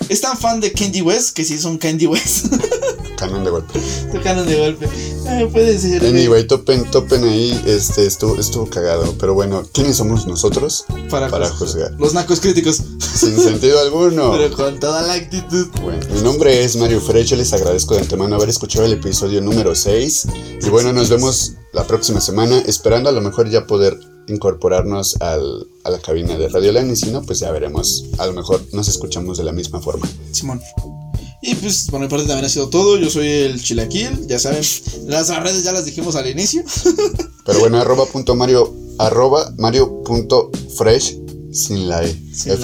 [0.09, 2.47] es tan fan de Candy West que sí son Candy West.
[3.17, 3.79] canon de golpe.
[4.11, 4.87] Tocaron de golpe.
[5.25, 6.05] Ah, puede ser.
[6.05, 9.15] Anyway, topen, topen ahí, este, estuvo, estuvo cagado.
[9.17, 10.85] Pero bueno, ¿quiénes somos nosotros?
[11.09, 11.93] para, para juzgar.
[11.97, 12.81] Los nacos críticos.
[12.99, 14.31] Sin sentido alguno.
[14.37, 15.67] Pero con toda la actitud.
[15.81, 19.41] Bueno, mi nombre es Mario Fresh, yo les agradezco de antemano haber escuchado el episodio
[19.41, 20.27] número 6.
[20.61, 25.67] Y bueno, nos vemos la próxima semana, esperando a lo mejor ya poder incorporarnos al-
[25.83, 28.05] a la cabina de Radio Land y si no, pues ya veremos.
[28.17, 30.09] A lo mejor nos escuchamos de la misma forma.
[30.31, 30.61] Simón.
[31.41, 32.97] Y pues por mi parte también ha sido todo.
[32.97, 34.63] Yo soy el Chilaquil, ya saben.
[35.05, 36.63] Las redes ya las dijimos al inicio.
[37.45, 41.19] Pero bueno, arroba punto Mario, arroba Mario punto Fresh
[41.51, 42.57] sin la E, Sin la E.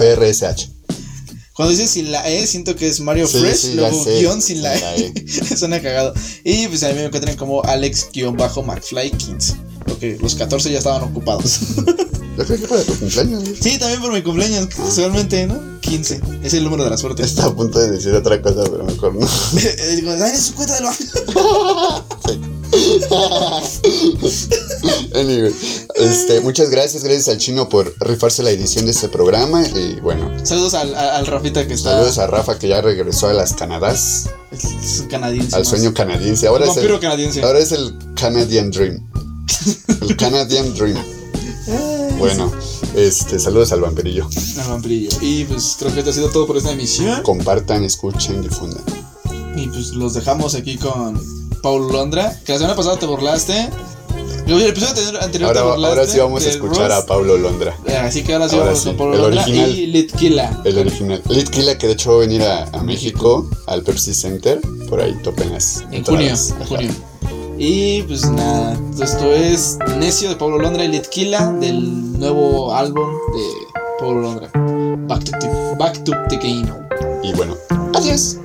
[1.62, 4.64] Cuando dices sin la E, siento que es Mario Sí, Fresh, sí, luego guion sin
[4.64, 5.14] la sin la E.
[5.58, 6.12] Suena cagado.
[6.44, 9.56] Y pues a mí me encuentran como Alex-McFly15.
[9.86, 11.60] Porque los 14 ya estaban ocupados.
[12.36, 13.44] Yo creo que para tu cumpleaños.
[13.44, 13.56] güey.
[13.62, 15.80] sí, también por mi cumpleaños, casualmente, ¿no?
[15.82, 16.20] 15.
[16.42, 17.22] Es el número de la suerte.
[17.22, 19.28] Está a punto de decir otra cosa, pero mejor no.
[19.96, 22.06] Digo, "Ay, es su cuenta del banco.
[25.14, 25.54] Anyway,
[25.96, 29.64] este, muchas gracias, gracias al chino por rifarse la edición de este programa.
[29.68, 31.92] Y bueno, Saludos al, al, Rafita que está.
[31.92, 35.56] saludos a Rafa que ya regresó a las Canadás, Es canadiense.
[35.56, 35.68] al más.
[35.70, 36.48] sueño canadiense.
[36.48, 37.42] Ahora es, vampiro el, canadiense.
[37.44, 39.08] ahora es el Canadian Dream.
[40.02, 40.98] El Canadian Dream.
[42.18, 42.52] Bueno,
[42.96, 44.28] este, saludos al vampirillo.
[44.62, 45.10] Al vampirillo.
[45.22, 47.22] Y pues creo que esto ha sido todo por esta emisión.
[47.24, 48.84] Compartan, escuchen, difundan.
[49.56, 51.20] Y pues los dejamos aquí con
[51.62, 52.38] Paulo Londra.
[52.46, 53.70] Que la semana pasada te burlaste.
[54.48, 56.00] El episodio anterior- Ahora, te burlaste.
[56.00, 57.04] ahora sí vamos a escuchar Ross.
[57.04, 59.70] a Pablo Londra, Así que ahora sí Ahora vamos sí, con Paulo el Londra original.
[59.78, 60.62] y Litkila.
[60.66, 61.22] el original.
[61.30, 64.60] Litkila que de hecho va a venir a, a México, al Pepsi Center.
[64.90, 66.92] Por ahí topen las En junio, en junio.
[67.58, 73.78] Y pues nada, esto es Necio de Pablo Londra y Litkila del nuevo álbum de
[74.00, 74.50] Pablo Londra.
[75.08, 76.68] Back to, the- back to the game.
[77.24, 77.56] Y bueno,
[77.94, 78.38] adiós.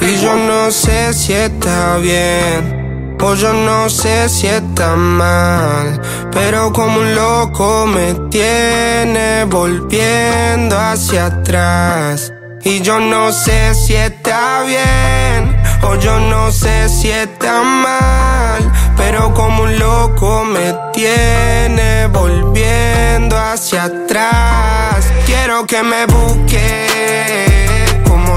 [0.00, 6.72] Y yo no sé si está bien o yo no sé si está mal, pero
[6.72, 12.32] como un loco me tiene volviendo hacia atrás.
[12.62, 19.32] Y yo no sé si está bien o yo no sé si está mal, pero
[19.34, 25.06] como un loco me tiene volviendo hacia atrás.
[25.26, 27.47] Quiero que me busque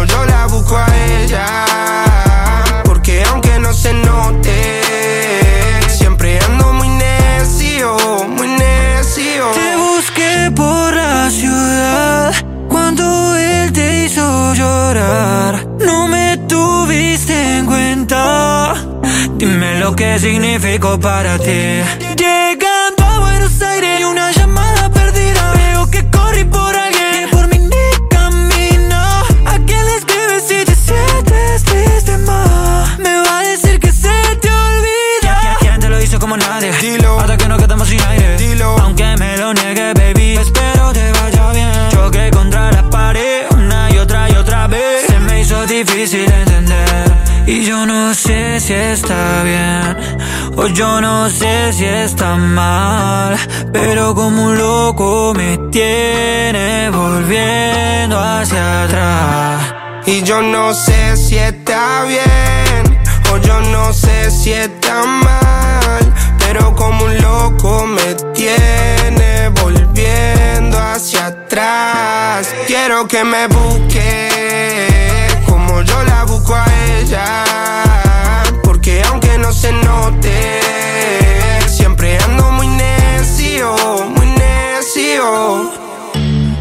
[0.05, 1.65] yo la busco a ella,
[2.83, 4.81] porque aunque no se note,
[5.89, 7.97] siempre ando muy necio,
[8.27, 9.51] muy necio.
[9.53, 12.33] Te busqué por la ciudad
[12.67, 15.67] cuando él te hizo llorar.
[15.79, 18.73] No me tuviste en cuenta.
[19.37, 21.81] Dime lo que significó para ti.
[22.17, 22.70] Llegando
[48.61, 49.97] si está bien.
[50.55, 53.35] O yo no sé si está mal.
[53.73, 59.73] Pero como un loco me tiene volviendo hacia atrás.
[60.05, 63.01] Y yo no sé si está bien
[63.31, 71.27] o yo no sé si está mal, pero como un loco me tiene volviendo hacia
[71.27, 72.53] atrás.
[72.67, 74.80] Quiero que me busque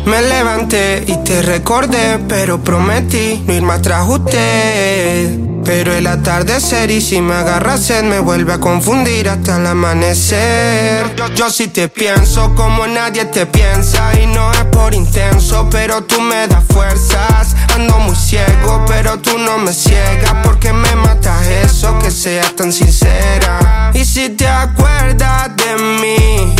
[0.04, 5.38] Me levanté y te recordé, pero prometí no ir más tras usted.
[5.64, 11.14] Pero el atardecer y si me agarra sed me vuelve a confundir hasta el amanecer.
[11.14, 16.02] Yo, yo sí te pienso como nadie te piensa y no es por intenso, pero
[16.02, 17.54] tú me das fuerzas.
[17.74, 22.72] Ando muy ciego, pero tú no me ciegas porque me matas eso que seas tan
[22.72, 23.92] sincera.
[23.94, 26.54] Y si te acuerdas de mí,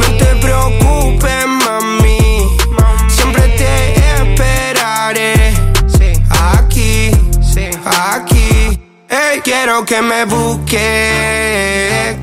[0.00, 2.18] no te preocupes, mami.
[3.08, 5.54] Siempre te esperaré
[6.30, 7.10] aquí,
[7.84, 8.80] aquí.
[9.08, 11.36] Ey, quiero que me busque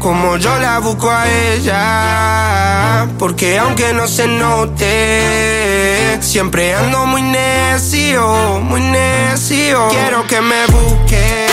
[0.04, 3.08] como yo la busco a ella.
[3.18, 9.88] Porque aunque no se note, siempre ando muy necio, muy necio.
[9.90, 11.53] Quiero que me busque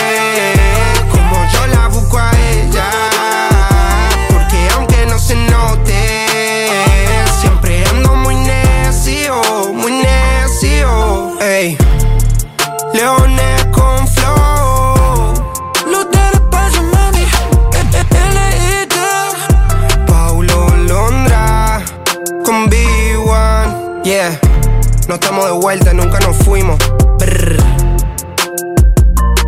[25.11, 26.77] no estamos de vuelta, nunca nos fuimos.
[27.19, 27.57] Brr.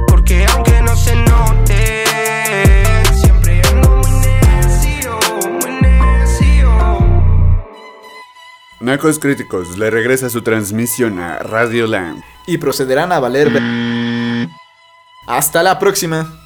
[0.10, 2.04] Porque aunque no se note,
[3.16, 5.18] siempre ando muy necio,
[5.62, 6.78] muy necio.
[8.82, 12.22] Nacos Críticos le regresa su transmisión a Radio Land.
[12.46, 13.50] Y procederán a valer.
[15.28, 16.43] Hasta la próxima.